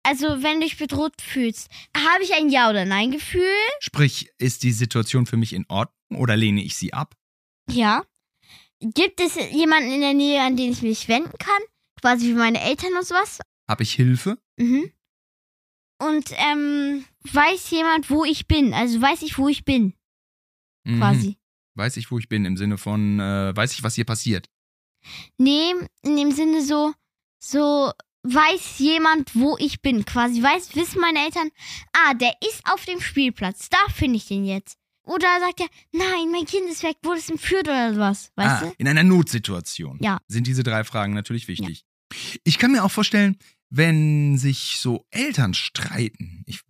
also, 0.02 0.42
wenn 0.42 0.60
du 0.60 0.66
dich 0.66 0.76
bedroht 0.76 1.22
fühlst, 1.22 1.68
habe 1.96 2.22
ich 2.22 2.34
ein 2.34 2.50
Ja- 2.50 2.68
oder 2.68 2.84
Nein-Gefühl? 2.84 3.48
Sprich, 3.80 4.30
ist 4.36 4.62
die 4.62 4.72
Situation 4.72 5.24
für 5.24 5.38
mich 5.38 5.54
in 5.54 5.64
Ordnung 5.68 6.20
oder 6.20 6.36
lehne 6.36 6.62
ich 6.62 6.76
sie 6.76 6.92
ab? 6.92 7.14
Ja. 7.70 8.04
Gibt 8.80 9.20
es 9.20 9.36
jemanden 9.52 9.90
in 9.90 10.02
der 10.02 10.12
Nähe, 10.12 10.42
an 10.42 10.56
den 10.58 10.72
ich 10.72 10.82
mich 10.82 11.08
wenden 11.08 11.38
kann? 11.38 11.62
Quasi 12.02 12.26
wie 12.28 12.34
meine 12.34 12.60
Eltern 12.60 12.92
und 12.98 13.06
sowas? 13.06 13.38
Habe 13.68 13.82
ich 13.82 13.92
Hilfe? 13.94 14.38
Mhm. 14.58 14.90
Und 15.98 16.30
ähm, 16.36 17.04
weiß 17.32 17.70
jemand, 17.70 18.10
wo 18.10 18.24
ich 18.24 18.46
bin? 18.46 18.74
Also 18.74 19.00
weiß 19.00 19.22
ich, 19.22 19.38
wo 19.38 19.48
ich 19.48 19.64
bin, 19.64 19.94
Mhm. 20.86 20.98
quasi. 20.98 21.38
Weiß 21.76 21.96
ich, 21.96 22.10
wo 22.10 22.18
ich 22.18 22.28
bin, 22.28 22.44
im 22.44 22.56
Sinne 22.56 22.78
von, 22.78 23.18
äh, 23.20 23.56
weiß 23.56 23.72
ich, 23.72 23.82
was 23.82 23.94
hier 23.94 24.04
passiert. 24.04 24.48
Nee, 25.38 25.72
in 26.02 26.16
dem 26.16 26.30
Sinne 26.30 26.62
so, 26.62 26.92
so 27.38 27.90
weiß 28.22 28.78
jemand, 28.78 29.34
wo 29.34 29.56
ich 29.58 29.80
bin. 29.82 30.04
Quasi 30.04 30.42
weiß, 30.42 30.74
wissen 30.76 31.00
meine 31.00 31.24
Eltern, 31.24 31.50
ah, 31.92 32.14
der 32.14 32.32
ist 32.48 32.62
auf 32.70 32.84
dem 32.84 33.00
Spielplatz, 33.00 33.68
da 33.70 33.78
finde 33.92 34.16
ich 34.16 34.26
den 34.26 34.44
jetzt. 34.44 34.76
Oder 35.06 35.38
sagt 35.40 35.60
er, 35.60 35.68
nein, 35.92 36.30
mein 36.32 36.46
Kind 36.46 36.68
ist 36.70 36.82
weg, 36.82 36.96
wurde 37.02 37.18
es 37.18 37.28
entführt 37.28 37.68
oder 37.68 37.92
sowas, 37.92 38.30
weißt 38.36 38.62
ah, 38.62 38.66
du? 38.66 38.74
in 38.78 38.88
einer 38.88 39.02
Notsituation 39.04 39.98
Ja. 40.00 40.18
sind 40.28 40.46
diese 40.46 40.62
drei 40.62 40.84
Fragen 40.84 41.12
natürlich 41.12 41.48
wichtig. 41.48 41.84
Ich 42.44 42.58
kann 42.58 42.72
mir 42.72 42.84
auch 42.84 42.90
vorstellen, 42.90 43.36
wenn 43.76 44.38
sich 44.38 44.78
so 44.80 45.06
Eltern 45.10 45.54
streiten, 45.54 46.42
ich 46.46 46.60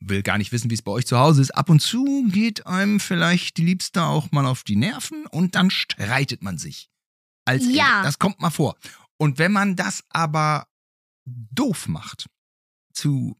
will 0.00 0.22
gar 0.22 0.38
nicht 0.38 0.52
wissen, 0.52 0.70
wie 0.70 0.74
es 0.74 0.82
bei 0.82 0.92
euch 0.92 1.06
zu 1.06 1.18
Hause 1.18 1.42
ist, 1.42 1.50
ab 1.52 1.68
und 1.70 1.80
zu 1.80 2.26
geht 2.30 2.66
einem 2.66 3.00
vielleicht 3.00 3.56
die 3.56 3.64
Liebste 3.64 4.04
auch 4.04 4.30
mal 4.32 4.46
auf 4.46 4.62
die 4.64 4.76
Nerven 4.76 5.26
und 5.26 5.54
dann 5.54 5.70
streitet 5.70 6.42
man 6.42 6.58
sich. 6.58 6.90
Als 7.44 7.64
Ja. 7.64 7.70
Eltern. 7.86 8.02
Das 8.04 8.18
kommt 8.18 8.40
mal 8.40 8.50
vor. 8.50 8.76
Und 9.18 9.38
wenn 9.38 9.52
man 9.52 9.76
das 9.76 10.04
aber 10.10 10.66
doof 11.24 11.88
macht, 11.88 12.28
zu 12.92 13.36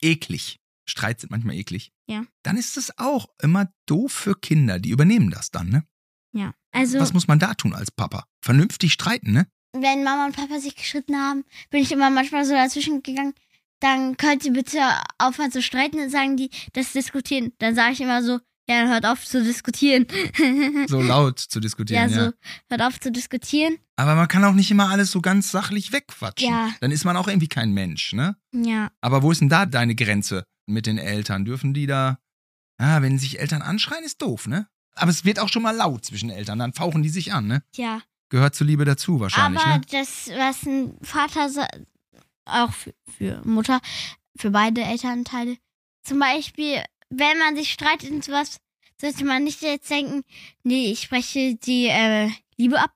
eklig, 0.00 0.58
Streit 0.86 1.20
sind 1.20 1.30
manchmal 1.30 1.56
eklig, 1.56 1.92
Ja. 2.06 2.24
dann 2.42 2.56
ist 2.56 2.76
es 2.76 2.98
auch 2.98 3.28
immer 3.40 3.72
doof 3.86 4.12
für 4.12 4.34
Kinder, 4.34 4.78
die 4.78 4.90
übernehmen 4.90 5.30
das 5.30 5.50
dann, 5.50 5.68
ne? 5.68 5.86
Ja. 6.34 6.54
Also, 6.72 6.98
Was 6.98 7.12
muss 7.12 7.28
man 7.28 7.38
da 7.38 7.54
tun 7.54 7.74
als 7.74 7.90
Papa? 7.90 8.26
Vernünftig 8.40 8.92
streiten, 8.92 9.32
ne? 9.32 9.46
Wenn 9.72 10.04
Mama 10.04 10.26
und 10.26 10.36
Papa 10.36 10.58
sich 10.60 10.76
gestritten 10.76 11.16
haben, 11.16 11.44
bin 11.70 11.82
ich 11.82 11.92
immer 11.92 12.10
manchmal 12.10 12.44
so 12.44 12.52
dazwischen 12.52 13.02
gegangen. 13.02 13.34
Dann 13.80 14.16
könnt 14.16 14.44
ihr 14.44 14.52
bitte 14.52 14.80
aufhören 15.18 15.50
zu 15.50 15.62
streiten, 15.62 15.96
dann 15.96 16.10
sagen 16.10 16.36
die, 16.36 16.50
das 16.72 16.92
diskutieren. 16.92 17.52
Dann 17.58 17.74
sage 17.74 17.92
ich 17.92 18.00
immer 18.00 18.22
so, 18.22 18.38
ja, 18.68 18.86
hört 18.86 19.04
auf 19.06 19.24
zu 19.24 19.42
diskutieren. 19.42 20.06
So 20.88 21.00
laut 21.00 21.38
zu 21.38 21.58
diskutieren, 21.60 22.10
ja, 22.10 22.16
ja. 22.16 22.24
so, 22.26 22.32
hört 22.68 22.82
auf 22.82 23.00
zu 23.00 23.10
diskutieren. 23.10 23.78
Aber 23.96 24.14
man 24.14 24.28
kann 24.28 24.44
auch 24.44 24.54
nicht 24.54 24.70
immer 24.70 24.88
alles 24.88 25.10
so 25.10 25.20
ganz 25.20 25.50
sachlich 25.50 25.92
wegquatschen. 25.92 26.50
Ja. 26.50 26.70
Dann 26.80 26.90
ist 26.90 27.04
man 27.04 27.16
auch 27.16 27.28
irgendwie 27.28 27.48
kein 27.48 27.72
Mensch, 27.72 28.12
ne? 28.12 28.36
Ja. 28.52 28.90
Aber 29.00 29.22
wo 29.22 29.32
ist 29.32 29.40
denn 29.40 29.48
da 29.48 29.66
deine 29.66 29.94
Grenze 29.94 30.44
mit 30.66 30.86
den 30.86 30.98
Eltern? 30.98 31.44
Dürfen 31.44 31.74
die 31.74 31.86
da. 31.86 32.18
Ah, 32.78 33.02
wenn 33.02 33.18
sich 33.18 33.38
Eltern 33.40 33.62
anschreien, 33.62 34.04
ist 34.04 34.22
doof, 34.22 34.46
ne? 34.46 34.66
Aber 34.94 35.10
es 35.10 35.24
wird 35.24 35.38
auch 35.38 35.48
schon 35.48 35.62
mal 35.62 35.74
laut 35.74 36.04
zwischen 36.04 36.30
Eltern, 36.30 36.58
dann 36.58 36.72
fauchen 36.72 37.02
die 37.02 37.08
sich 37.08 37.32
an, 37.32 37.46
ne? 37.46 37.62
Ja. 37.74 38.02
Gehört 38.32 38.54
zur 38.54 38.66
Liebe 38.66 38.86
dazu 38.86 39.20
wahrscheinlich, 39.20 39.60
Aber 39.62 39.74
ne? 39.76 39.82
das, 39.90 40.30
was 40.34 40.62
ein 40.64 40.96
Vater 41.02 41.68
auch 42.46 42.72
für, 42.72 42.94
für 43.14 43.42
Mutter, 43.46 43.78
für 44.38 44.50
beide 44.50 44.80
Elternteile. 44.80 45.58
Zum 46.02 46.18
Beispiel, 46.18 46.82
wenn 47.10 47.38
man 47.38 47.56
sich 47.56 47.70
streitet 47.70 48.10
und 48.10 48.24
sowas, 48.24 48.56
sollte 48.98 49.26
man 49.26 49.44
nicht 49.44 49.60
jetzt 49.60 49.90
denken, 49.90 50.22
nee, 50.62 50.90
ich 50.92 51.02
spreche 51.02 51.56
die 51.56 51.88
äh, 51.88 52.30
Liebe 52.56 52.80
ab. 52.80 52.94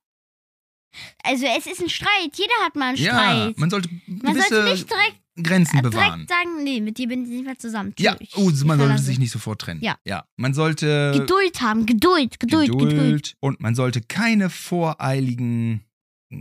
Also 1.23 1.45
es 1.45 1.67
ist 1.67 1.83
ein 1.83 1.91
Streit, 1.91 2.31
jeder 2.35 2.55
hat 2.65 2.75
mal 2.75 2.89
einen 2.89 2.97
Ja, 2.97 3.13
Streit. 3.13 3.59
man 3.59 3.69
sollte 3.69 3.91
Man 4.07 4.35
sollte 4.41 4.65
nicht 4.65 4.89
direkt, 4.91 5.21
Grenzen 5.43 5.79
äh, 5.79 5.83
bewahren. 5.83 6.27
direkt 6.27 6.31
sagen, 6.31 6.65
nee, 6.65 6.81
mit 6.81 6.99
dir 6.99 7.09
bin 7.09 7.25
ich 7.25 7.29
nicht 7.31 7.45
mehr 7.45 7.59
zusammen. 7.59 7.95
Ja, 7.99 8.15
Tschüss. 8.17 8.37
oh, 8.37 8.51
Ich 8.51 8.65
man 8.65 8.79
sollte 8.79 9.03
sich 9.03 9.19
nicht 9.19 9.31
sofort 9.31 9.61
trennen. 9.61 9.81
Ja. 9.83 9.97
Ja, 10.05 10.25
man 10.37 10.55
sollte 10.55 11.13
Geduld 11.15 11.61
haben, 11.61 11.87
Geduld, 11.87 12.41
Geduld, 12.41 12.71
Geduld. 12.71 12.91
Geduld 12.91 13.35
und 13.41 13.61
man 13.61 13.75
sollte 13.75 14.01
keine 14.01 14.51
voreiligen 14.51 15.85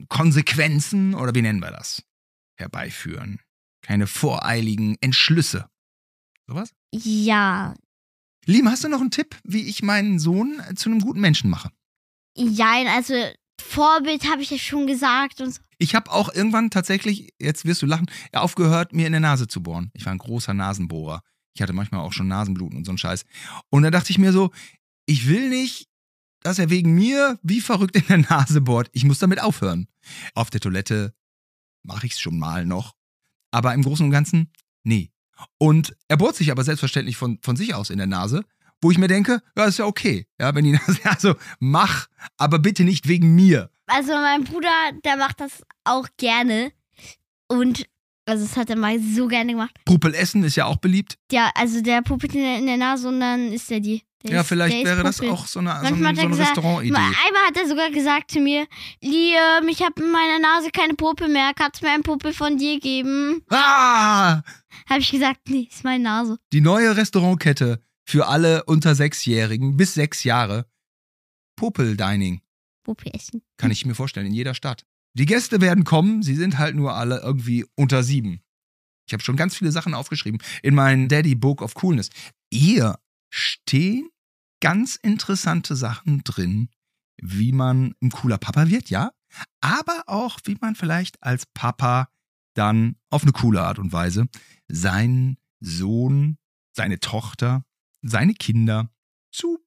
Konsequenzen 0.09 1.13
oder 1.13 1.35
wie 1.35 1.41
nennen 1.41 1.59
wir 1.59 1.71
das 1.71 2.03
herbeiführen. 2.57 3.39
Keine 3.81 4.07
voreiligen 4.07 4.95
Entschlüsse. 5.01 5.69
Sowas? 6.47 6.73
Ja, 6.93 7.75
Lima, 8.45 8.71
hast 8.71 8.83
du 8.83 8.89
noch 8.89 9.01
einen 9.01 9.11
Tipp, 9.11 9.35
wie 9.43 9.67
ich 9.67 9.81
meinen 9.81 10.19
Sohn 10.19 10.61
zu 10.75 10.89
einem 10.89 10.99
guten 10.99 11.19
Menschen 11.19 11.49
mache? 11.49 11.71
ja, 12.37 12.73
also 12.93 13.13
Vorbild 13.61 14.29
habe 14.29 14.41
ich 14.41 14.51
ja 14.51 14.57
schon 14.57 14.87
gesagt 14.87 15.39
und 15.41 15.53
so. 15.53 15.61
Ich 15.77 15.95
habe 15.95 16.11
auch 16.11 16.33
irgendwann 16.33 16.69
tatsächlich, 16.69 17.33
jetzt 17.39 17.65
wirst 17.65 17.81
du 17.81 17.85
lachen, 17.85 18.07
aufgehört, 18.33 18.93
mir 18.93 19.05
in 19.05 19.13
der 19.13 19.21
Nase 19.21 19.47
zu 19.47 19.61
bohren. 19.61 19.91
Ich 19.93 20.05
war 20.05 20.13
ein 20.13 20.17
großer 20.17 20.53
Nasenbohrer. 20.53 21.21
Ich 21.53 21.61
hatte 21.61 21.73
manchmal 21.73 22.01
auch 22.01 22.13
schon 22.13 22.27
Nasenbluten 22.27 22.77
und 22.77 22.85
so 22.85 22.91
ein 22.91 22.97
Scheiß. 22.97 23.25
Und 23.69 23.83
da 23.83 23.91
dachte 23.91 24.11
ich 24.11 24.17
mir 24.17 24.31
so, 24.31 24.51
ich 25.05 25.27
will 25.27 25.49
nicht, 25.49 25.87
dass 26.41 26.59
er 26.59 26.69
wegen 26.69 26.93
mir 26.93 27.39
wie 27.41 27.61
verrückt 27.61 27.95
in 27.95 28.05
der 28.07 28.17
Nase 28.17 28.61
bohrt. 28.61 28.89
Ich 28.91 29.05
muss 29.05 29.19
damit 29.19 29.41
aufhören. 29.41 29.87
Auf 30.33 30.49
der 30.49 30.61
Toilette 30.61 31.13
mache 31.83 32.05
ich 32.05 32.13
es 32.13 32.19
schon 32.19 32.37
mal 32.37 32.65
noch. 32.65 32.93
Aber 33.51 33.73
im 33.73 33.83
Großen 33.83 34.05
und 34.05 34.11
Ganzen, 34.11 34.51
nee. 34.83 35.11
Und 35.57 35.95
er 36.07 36.17
bohrt 36.17 36.35
sich 36.35 36.51
aber 36.51 36.63
selbstverständlich 36.63 37.17
von, 37.17 37.39
von 37.41 37.55
sich 37.55 37.73
aus 37.73 37.89
in 37.89 37.97
der 37.97 38.07
Nase, 38.07 38.43
Wo 38.85 38.91
ich 38.91 38.99
mir 38.99 39.07
denke, 39.07 39.41
ja, 39.57 39.65
ist 39.65 39.79
ja 39.79 39.85
okay. 39.85 40.27
Ja, 40.39 40.53
wenn 40.53 40.63
die 40.63 40.77
also 41.05 41.33
mach, 41.59 42.05
aber 42.37 42.59
bitte 42.59 42.83
nicht 42.83 43.07
wegen 43.07 43.33
mir. 43.33 43.71
Also 43.87 44.11
mein 44.13 44.43
Bruder, 44.43 44.69
der 45.03 45.17
macht 45.17 45.39
das 45.41 45.63
auch 45.85 46.07
gerne. 46.17 46.71
Und 47.47 47.87
also 48.27 48.43
das 48.45 48.55
hat 48.57 48.69
er 48.69 48.75
mal 48.77 48.99
so 48.99 49.25
gerne 49.27 49.53
gemacht. 49.53 49.75
Pupel 49.85 50.13
essen 50.13 50.43
ist 50.43 50.55
ja 50.55 50.65
auch 50.65 50.75
beliebt. 50.75 51.17
Ja, 51.31 51.49
also 51.55 51.81
der 51.81 52.03
puppelt 52.03 52.35
in 52.35 52.41
der, 52.41 52.59
in 52.59 52.67
der 52.67 52.77
Nase 52.77 53.07
und 53.07 53.19
dann 53.19 53.51
isst 53.51 53.71
er 53.71 53.79
die. 53.79 54.03
Der 54.23 54.33
ja, 54.35 54.41
ist- 54.41 54.47
vielleicht 54.49 54.85
wäre 54.85 55.01
das 55.01 55.19
auch 55.21 55.47
so 55.47 55.61
eine, 55.61 55.77
so 55.77 55.81
Manchmal 55.81 55.97
eine, 55.97 56.07
hat 56.09 56.15
so 56.17 56.21
eine 56.21 56.29
gesagt, 56.29 56.49
Restaurantidee. 56.57 56.91
Mal- 56.91 56.99
Einmal 57.25 57.41
hat 57.47 57.57
er 57.57 57.67
sogar 57.67 57.89
gesagt 57.89 58.29
zu 58.29 58.39
mir, 58.39 58.67
Liam, 59.01 59.67
ich 59.67 59.81
habe 59.81 59.99
in 60.03 60.11
meiner 60.11 60.37
Nase 60.37 60.69
keine 60.69 60.93
Puppe 60.93 61.27
mehr. 61.27 61.53
Kannst 61.55 61.81
du 61.81 61.87
mir 61.87 61.91
einen 61.93 62.03
Puppe 62.03 62.33
von 62.33 62.55
dir 62.59 62.79
geben? 62.79 63.41
Ah! 63.49 64.41
Habe 64.87 64.99
ich 64.99 65.09
gesagt, 65.09 65.39
nee, 65.49 65.67
ist 65.71 65.83
meine 65.83 66.03
Nase. 66.03 66.37
Die 66.53 66.61
neue 66.61 66.95
Restaurantkette 66.95 67.79
für 68.05 68.27
alle 68.27 68.63
unter 68.65 68.95
Sechsjährigen 68.95 69.77
bis 69.77 69.95
sechs 69.95 70.23
Jahre. 70.23 70.67
Popel 71.55 71.97
Dining. 71.97 72.41
Puppe 72.83 73.13
essen. 73.13 73.41
Kann 73.57 73.71
ich 73.71 73.85
mir 73.85 73.95
vorstellen, 73.95 74.27
in 74.27 74.33
jeder 74.33 74.53
Stadt. 74.53 74.85
Die 75.13 75.25
Gäste 75.25 75.59
werden 75.59 75.83
kommen, 75.85 76.21
sie 76.23 76.35
sind 76.35 76.57
halt 76.57 76.75
nur 76.75 76.93
alle 76.93 77.21
irgendwie 77.21 77.65
unter 77.75 78.03
sieben. 78.03 78.41
Ich 79.07 79.13
habe 79.13 79.23
schon 79.23 79.37
ganz 79.37 79.55
viele 79.55 79.71
Sachen 79.71 79.93
aufgeschrieben 79.93 80.41
in 80.61 80.75
meinem 80.75 81.07
Daddy 81.07 81.35
Book 81.35 81.61
of 81.61 81.73
Coolness. 81.73 82.09
Hier 82.51 82.99
stehen 83.29 84.09
ganz 84.61 84.95
interessante 84.95 85.75
Sachen 85.75 86.23
drin, 86.23 86.69
wie 87.17 87.51
man 87.51 87.95
ein 88.01 88.09
cooler 88.11 88.37
Papa 88.37 88.67
wird, 88.67 88.89
ja, 88.89 89.11
aber 89.61 90.03
auch 90.07 90.39
wie 90.43 90.57
man 90.59 90.75
vielleicht 90.75 91.21
als 91.23 91.45
Papa 91.53 92.09
dann 92.55 92.95
auf 93.09 93.23
eine 93.23 93.31
coole 93.31 93.61
Art 93.61 93.79
und 93.79 93.93
Weise 93.93 94.27
seinen 94.67 95.37
Sohn, 95.59 96.37
seine 96.75 96.99
Tochter, 96.99 97.63
seine 98.05 98.33
Kinder 98.33 98.89
zu 99.31 99.59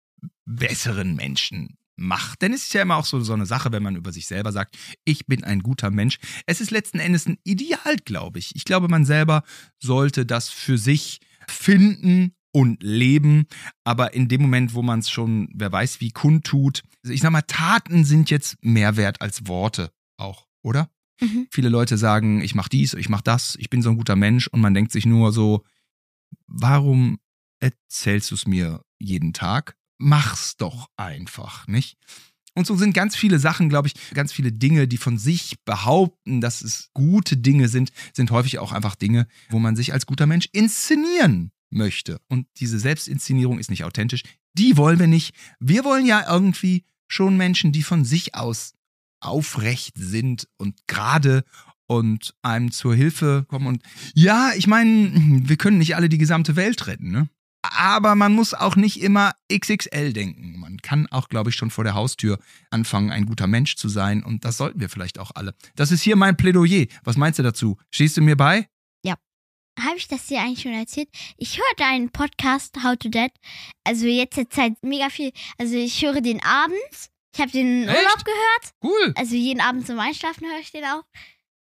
besseren 0.45 1.15
Menschen 1.15 1.77
macht. 1.97 2.43
Denn 2.43 2.53
es 2.53 2.63
ist 2.63 2.75
ja 2.75 2.83
immer 2.83 2.97
auch 2.97 3.05
so, 3.05 3.21
so 3.21 3.33
eine 3.33 3.47
Sache, 3.47 3.73
wenn 3.73 3.83
man 3.83 3.97
über 3.97 4.13
sich 4.13 4.27
selber 4.27 4.53
sagt, 4.53 4.79
ich 5.05 5.27
bin 5.27 5.45
ein 5.45 5.61
guter 5.61 5.91
Mensch. 5.91 6.19
Es 6.47 6.61
ist 6.61 6.71
letzten 6.71 7.01
Endes 7.01 7.27
ein 7.27 7.39
Ideal, 7.45 7.97
glaube 8.05 8.39
ich. 8.39 8.55
Ich 8.55 8.65
glaube, 8.65 8.89
man 8.89 9.05
selber 9.05 9.43
sollte 9.83 10.25
das 10.25 10.49
für 10.49 10.79
sich 10.79 11.21
finden 11.49 12.35
und 12.53 12.83
leben. 12.83 13.47
Aber 13.85 14.15
in 14.15 14.29
dem 14.29 14.43
Moment, 14.43 14.75
wo 14.75 14.83
man 14.83 15.01
es 15.01 15.11
schon, 15.11 15.49
wer 15.53 15.73
weiß 15.73 16.01
wie, 16.01 16.13
kundtut, 16.13 16.83
ich 17.03 17.21
sag 17.21 17.31
mal, 17.31 17.43
Taten 17.43 18.05
sind 18.05 18.31
jetzt 18.31 18.57
mehr 18.63 18.97
wert 18.97 19.21
als 19.21 19.47
Worte 19.47 19.91
auch, 20.17 20.47
oder? 20.63 20.91
Mhm. 21.21 21.49
Viele 21.51 21.69
Leute 21.69 21.99
sagen, 21.99 22.41
ich 22.43 22.55
mach 22.55 22.69
dies, 22.69 22.95
ich 22.95 23.09
mach 23.09 23.23
das, 23.23 23.57
ich 23.57 23.71
bin 23.71 23.83
so 23.83 23.91
ein 23.91 23.97
guter 23.97 24.17
Mensch 24.17 24.47
und 24.47 24.61
man 24.61 24.75
denkt 24.75 24.93
sich 24.93 25.05
nur 25.05 25.33
so, 25.33 25.65
warum 26.47 27.19
erzählst 27.61 28.31
du 28.31 28.35
es 28.35 28.47
mir 28.47 28.83
jeden 28.99 29.33
Tag? 29.33 29.77
Mach's 29.99 30.57
doch 30.57 30.89
einfach, 30.97 31.67
nicht? 31.67 31.97
Und 32.55 32.67
so 32.67 32.77
sind 32.77 32.93
ganz 32.93 33.15
viele 33.15 33.39
Sachen, 33.39 33.69
glaube 33.69 33.89
ich, 33.89 33.95
ganz 34.15 34.33
viele 34.33 34.51
Dinge, 34.51 34.89
die 34.89 34.97
von 34.97 35.17
sich 35.17 35.57
behaupten, 35.65 36.41
dass 36.41 36.61
es 36.61 36.91
gute 36.93 37.37
Dinge 37.37 37.69
sind, 37.69 37.93
sind 38.13 38.31
häufig 38.33 38.59
auch 38.59 38.73
einfach 38.73 38.97
Dinge, 38.97 39.29
wo 39.51 39.59
man 39.61 39.77
sich 39.77 39.93
als 39.93 40.07
guter 40.07 40.27
Mensch 40.27 40.49
inszenieren 40.53 41.53
möchte. 41.71 42.21
Und 42.29 42.47
diese 42.57 42.81
Selbstinszenierung 42.81 43.59
ist 43.59 43.71
nicht 43.71 43.85
authentisch. 43.85 44.23
Die 44.55 44.77
wollen 44.77 44.99
wir 44.99 45.07
nicht. 45.07 45.35
Wir 45.61 45.85
wollen 45.85 46.07
ja 46.07 46.29
irgendwie 46.29 46.85
schon 47.07 47.37
Menschen, 47.37 47.71
die 47.71 47.83
von 47.83 48.05
sich 48.05 48.35
aus 48.35 48.75
aufrecht 49.21 49.95
sind 49.97 50.49
und 50.57 50.87
gerade 50.87 51.45
und 51.87 52.35
einem 52.43 52.71
zur 52.71 52.95
Hilfe 52.95 53.45
kommen. 53.49 53.67
Und 53.67 53.83
ja, 54.15 54.53
ich 54.57 54.67
meine, 54.67 55.11
wir 55.49 55.57
können 55.57 55.79
nicht 55.79 55.97
alle 55.97 56.09
die 56.09 56.19
gesamte 56.19 56.57
Welt 56.57 56.87
retten, 56.87 57.11
ne? 57.11 57.29
Aber 57.63 58.15
man 58.15 58.35
muss 58.35 58.55
auch 58.55 58.77
nicht 58.77 59.01
immer 59.03 59.33
XXL 59.53 60.13
denken. 60.13 60.59
Man 60.59 60.79
kann 60.79 61.07
auch, 61.11 61.29
glaube 61.29 61.51
ich, 61.51 61.57
schon 61.57 61.71
vor 61.71 61.85
der 61.85 61.95
Haustür 61.95 62.39
anfangen, 62.71 63.11
ein 63.11 63.27
guter 63.27 63.47
Mensch 63.47 63.77
zu 63.77 63.89
sein. 63.89 64.23
Und 64.23 64.45
das 64.45 64.57
sollten 64.57 64.81
wir 64.81 64.89
vielleicht 64.89 65.19
auch 65.19 65.33
alle. 65.35 65.55
Das 65.75 65.91
ist 65.91 66.03
hier 66.03 66.17
mein 66.17 66.37
Plädoyer. 66.37 66.87
Was 67.05 67.17
meinst 67.17 67.39
du 67.39 67.43
dazu? 67.43 67.77
Stehst 67.91 68.17
du 68.17 68.23
mir 68.23 68.37
bei? 68.37 68.69
Habe 69.81 69.97
ich 69.97 70.09
das 70.09 70.27
dir 70.27 70.41
eigentlich 70.41 70.63
schon 70.63 70.73
erzählt? 70.73 71.09
Ich 71.37 71.59
hörte 71.59 71.85
einen 71.85 72.11
Podcast, 72.11 72.83
How 72.83 72.97
to 72.97 73.09
Dad. 73.09 73.31
Also 73.85 74.07
jetzt 74.07 74.35
zur 74.35 74.51
Zeit 74.51 74.73
mega 74.83 75.09
viel. 75.09 75.33
Also 75.57 75.77
ich 75.77 76.03
höre 76.03 76.21
den 76.21 76.43
abends. 76.43 77.11
Ich 77.35 77.41
habe 77.41 77.53
den 77.53 77.87
Echt? 77.89 77.97
Urlaub 77.97 78.25
gehört. 78.25 78.75
Cool. 78.83 79.15
Also 79.17 79.37
jeden 79.37 79.61
Abend 79.61 79.87
zum 79.87 80.01
Einschlafen 80.01 80.49
höre 80.49 80.59
ich 80.61 80.73
den 80.73 80.85
auch. 80.85 81.05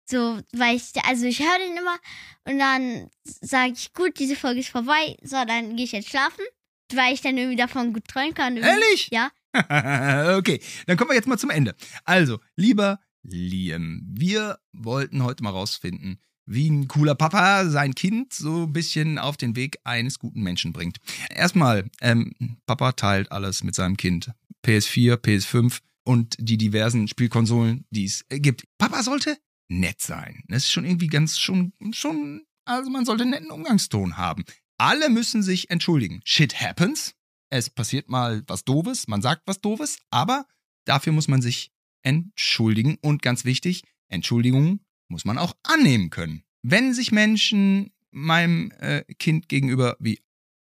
So, 0.05 0.41
weil 0.53 0.77
ich, 0.77 0.93
also 1.05 1.27
ich 1.27 1.41
höre 1.41 1.59
den 1.59 1.77
immer 1.77 1.97
und 2.45 2.59
dann 2.59 3.09
sage 3.25 3.73
ich, 3.73 3.93
gut, 3.93 4.19
diese 4.19 4.37
Folge 4.37 4.61
ist 4.61 4.69
vorbei, 4.69 5.17
so, 5.23 5.37
dann 5.47 5.77
gehe 5.77 5.85
ich 5.85 5.93
jetzt 5.93 6.09
schlafen, 6.09 6.45
weil 6.93 7.15
ich 7.15 7.21
dann 7.21 7.37
irgendwie 7.37 7.57
davon 7.57 7.93
gut 7.93 8.07
träumen 8.09 8.35
kann. 8.35 8.57
Ehrlich? 8.57 9.09
Ja. 9.13 9.31
okay, 10.37 10.61
dann 10.87 10.97
kommen 10.97 11.11
wir 11.11 11.17
jetzt 11.17 11.29
mal 11.29 11.39
zum 11.39 11.51
Ende. 11.51 11.75
Also, 12.05 12.41
lieber 12.57 13.01
Liam, 13.23 14.03
wir 14.09 14.59
wollten 14.73 15.23
heute 15.23 15.45
mal 15.45 15.51
rausfinden, 15.51 16.19
wie 16.47 16.69
ein 16.69 16.89
cooler 16.89 17.15
Papa 17.15 17.67
sein 17.67 17.95
Kind 17.95 18.33
so 18.33 18.65
ein 18.65 18.73
bisschen 18.73 19.19
auf 19.19 19.37
den 19.37 19.55
Weg 19.55 19.79
eines 19.85 20.19
guten 20.19 20.43
Menschen 20.43 20.73
bringt. 20.73 20.99
Erstmal, 21.31 21.89
ähm, 22.01 22.35
Papa 22.67 22.93
teilt 22.93 23.31
alles 23.31 23.63
mit 23.63 23.75
seinem 23.75 23.97
Kind. 23.97 24.33
PS4, 24.65 25.17
PS5 25.17 25.81
und 26.05 26.37
die 26.39 26.57
diversen 26.57 27.09
Spielkonsolen, 27.09 27.85
die 27.91 28.05
es 28.05 28.25
äh, 28.29 28.41
gibt. 28.41 28.65
Papa 28.79 29.03
sollte 29.03 29.37
nett 29.69 30.01
sein. 30.01 30.43
Das 30.49 30.65
ist 30.65 30.73
schon 30.73 30.85
irgendwie 30.85 31.07
ganz, 31.07 31.39
schon, 31.39 31.73
schon, 31.93 32.45
also 32.65 32.91
man 32.91 33.05
sollte 33.05 33.23
einen 33.23 33.33
netten 33.33 33.51
Umgangston 33.51 34.17
haben. 34.17 34.45
Alle 34.79 35.09
müssen 35.09 35.43
sich 35.43 35.71
entschuldigen. 35.71 36.21
Shit 36.25 36.61
happens. 36.61 37.15
Es 37.51 37.71
passiert 37.71 38.09
mal 38.09 38.43
was 38.47 38.65
Doofes, 38.65 39.09
man 39.09 39.21
sagt 39.21 39.43
was 39.47 39.61
Doofes, 39.61 39.99
aber 40.11 40.47
dafür 40.87 41.13
muss 41.13 41.29
man 41.29 41.43
sich 41.43 41.71
entschuldigen. 42.03 42.97
Und 43.03 43.23
ganz 43.23 43.45
wichtig, 43.45 43.83
Entschuldigungen 44.09 44.85
muss 45.09 45.25
man 45.25 45.39
auch 45.39 45.55
annehmen 45.63 46.11
können. 46.11 46.45
Wenn 46.63 46.95
sich 46.95 47.13
Menschen 47.13 47.93
meinem 48.11 48.71
äh, 48.79 49.05
Kind 49.15 49.49
gegenüber 49.49 49.97
wie 50.01 50.21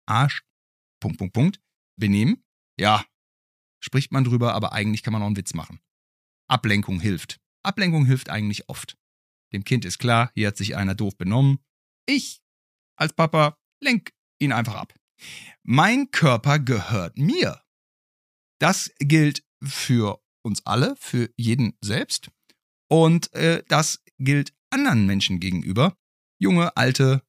Arsch, 0.06 0.44
Punkt, 1.00 1.18
Punkt, 1.18 1.34
Punkt, 1.34 1.60
benehmen, 1.98 2.44
ja, 2.80 3.06
spricht 3.80 4.12
man 4.12 4.24
drüber, 4.24 4.54
aber 4.54 4.74
eigentlich 4.74 5.04
kann 5.04 5.14
man 5.14 5.22
auch 5.22 5.28
einen 5.28 5.38
Witz 5.38 5.54
machen. 5.54 5.80
Ablenkung 6.48 7.00
hilft. 7.00 7.40
Ablenkung 7.68 8.06
hilft 8.06 8.30
eigentlich 8.30 8.70
oft. 8.70 8.98
Dem 9.54 9.64
Kind 9.64 9.86
ist 9.86 10.00
klar, 10.00 10.32
hier 10.34 10.48
hat 10.48 10.58
sich 10.58 10.76
einer 10.76 10.96
doof 10.96 11.18
benommen. 11.18 11.60
Ich 12.06 12.42
als 12.98 13.14
Papa 13.14 13.58
lenk 13.82 14.12
ihn 14.40 14.52
einfach 14.52 14.76
ab. 14.76 14.94
Mein 15.64 16.12
Körper 16.12 16.60
gehört 16.60 17.18
mir. 17.18 17.62
Das 18.60 18.92
gilt 19.00 19.44
für 19.64 20.22
uns 20.44 20.66
alle, 20.66 20.96
für 20.98 21.30
jeden 21.38 21.78
selbst. 21.82 22.30
Und 22.90 23.34
äh, 23.34 23.64
das 23.68 24.04
gilt 24.18 24.54
anderen 24.70 25.06
Menschen 25.06 25.40
gegenüber. 25.40 25.96
Junge, 26.40 26.76
alte 26.78 27.24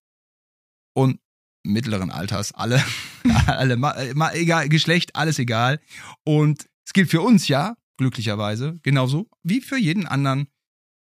und 0.94 1.20
mittleren 1.64 2.11
Alters, 2.11 2.53
alle, 2.53 2.83
alle, 3.46 3.77
ma, 3.77 3.94
ma, 4.14 4.33
egal, 4.33 4.68
Geschlecht, 4.68 5.16
alles 5.16 5.38
egal. 5.38 5.81
Und 6.24 6.68
es 6.87 6.92
gilt 6.92 7.11
für 7.11 7.20
uns 7.20 7.48
ja, 7.48 7.77
glücklicherweise, 7.98 8.78
genauso 8.82 9.28
wie 9.42 9.61
für 9.61 9.76
jeden 9.76 10.06
anderen. 10.06 10.48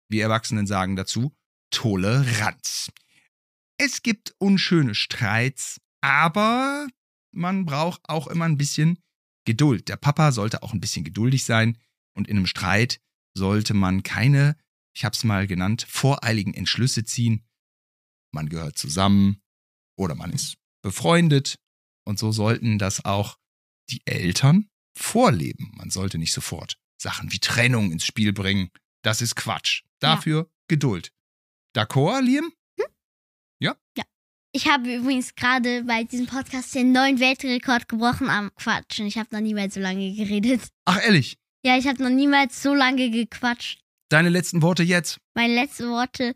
Wir 0.09 0.22
Erwachsenen 0.22 0.66
sagen 0.66 0.94
dazu 0.94 1.35
Toleranz. 1.70 2.92
Es 3.78 4.02
gibt 4.02 4.35
unschöne 4.38 4.94
Streits, 4.94 5.81
aber 6.02 6.87
man 7.33 7.64
braucht 7.64 8.09
auch 8.09 8.28
immer 8.28 8.44
ein 8.44 8.59
bisschen 8.59 8.98
Geduld. 9.44 9.88
Der 9.88 9.96
Papa 9.96 10.31
sollte 10.31 10.62
auch 10.62 10.72
ein 10.72 10.81
bisschen 10.81 11.02
geduldig 11.02 11.44
sein 11.44 11.76
und 12.14 12.28
in 12.28 12.37
einem 12.37 12.46
Streit 12.46 13.00
sollte 13.35 13.74
man 13.74 14.02
keine, 14.02 14.57
ich 14.94 15.05
hab's 15.05 15.24
mal 15.24 15.46
genannt, 15.46 15.85
voreiligen 15.88 16.55
Entschlüsse 16.55 17.05
ziehen. 17.05 17.44
Man 18.33 18.48
gehört 18.48 18.78
zusammen 18.78 19.42
oder 19.96 20.14
man 20.14 20.33
ist 20.33 20.59
befreundet 20.83 21.59
und 22.05 22.18
so 22.18 22.31
sollten 22.31 22.78
das 22.78 23.05
auch 23.05 23.38
die 23.90 24.02
Eltern 24.05 24.68
vorleben. 24.96 25.72
Man 25.74 25.90
sollte 25.90 26.18
nicht 26.18 26.33
sofort 26.33 26.78
Sachen 27.03 27.33
wie 27.33 27.38
Trennung 27.38 27.93
ins 27.93 28.07
Spiel 28.07 28.33
bringen. 28.33 28.71
Das 29.03 29.21
ist 29.21 29.35
Quatsch. 29.37 29.83
Dafür 30.01 30.51
Geduld. 30.69 31.12
D'accord, 31.75 32.23
Liam? 32.23 32.53
Ich 34.55 34.69
habe 34.69 34.97
übrigens 34.97 35.35
gerade 35.35 35.83
bei 35.85 36.05
diesem 36.05 36.27
Podcast 36.27 36.75
den 36.75 36.93
neuen 36.93 37.19
Weltrekord 37.21 37.88
gebrochen 37.88 38.29
am 38.29 38.55
Quatschen. 38.55 39.07
Ich 39.07 39.17
habe 39.17 39.31
noch 39.33 39.41
niemals 39.41 39.73
so 39.73 39.81
lange 39.81 40.15
geredet. 40.15 40.69
Ach, 40.85 41.03
ehrlich. 41.03 41.38
Ja, 41.65 41.79
ich 41.79 41.87
habe 41.87 42.03
noch 42.03 42.11
niemals 42.11 42.62
so 42.62 42.75
lange 42.75 43.11
gequatscht. 43.11 43.81
Deine 44.11 44.29
letzten 44.29 44.61
Worte 44.61 44.83
jetzt. 44.83 45.17
Meine 45.33 45.55
letzten 45.55 45.88
Worte 45.88 46.35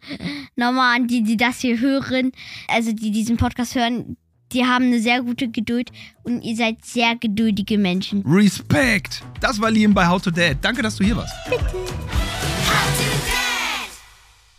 nochmal 0.57 0.97
an 0.97 1.09
die, 1.09 1.25
die 1.25 1.37
das 1.37 1.61
hier 1.61 1.79
hören, 1.79 2.33
also 2.69 2.91
die 2.93 3.11
diesen 3.11 3.37
Podcast 3.37 3.75
hören, 3.75 4.17
die 4.53 4.65
haben 4.65 4.87
eine 4.87 5.01
sehr 5.01 5.23
gute 5.23 5.49
Geduld 5.49 5.91
und 6.23 6.43
ihr 6.43 6.57
seid 6.57 6.85
sehr 6.85 7.17
geduldige 7.17 7.79
Menschen. 7.79 8.23
Respekt. 8.27 9.23
Das 9.41 9.61
war 9.61 9.71
Liam 9.71 9.95
bei 9.95 10.07
How 10.07 10.23
to 10.23 10.31
Dad. 10.31 10.59
Danke, 10.61 10.83
dass 10.83 10.97
du 10.97 11.05
hier 11.05 11.17
warst. 11.17 11.35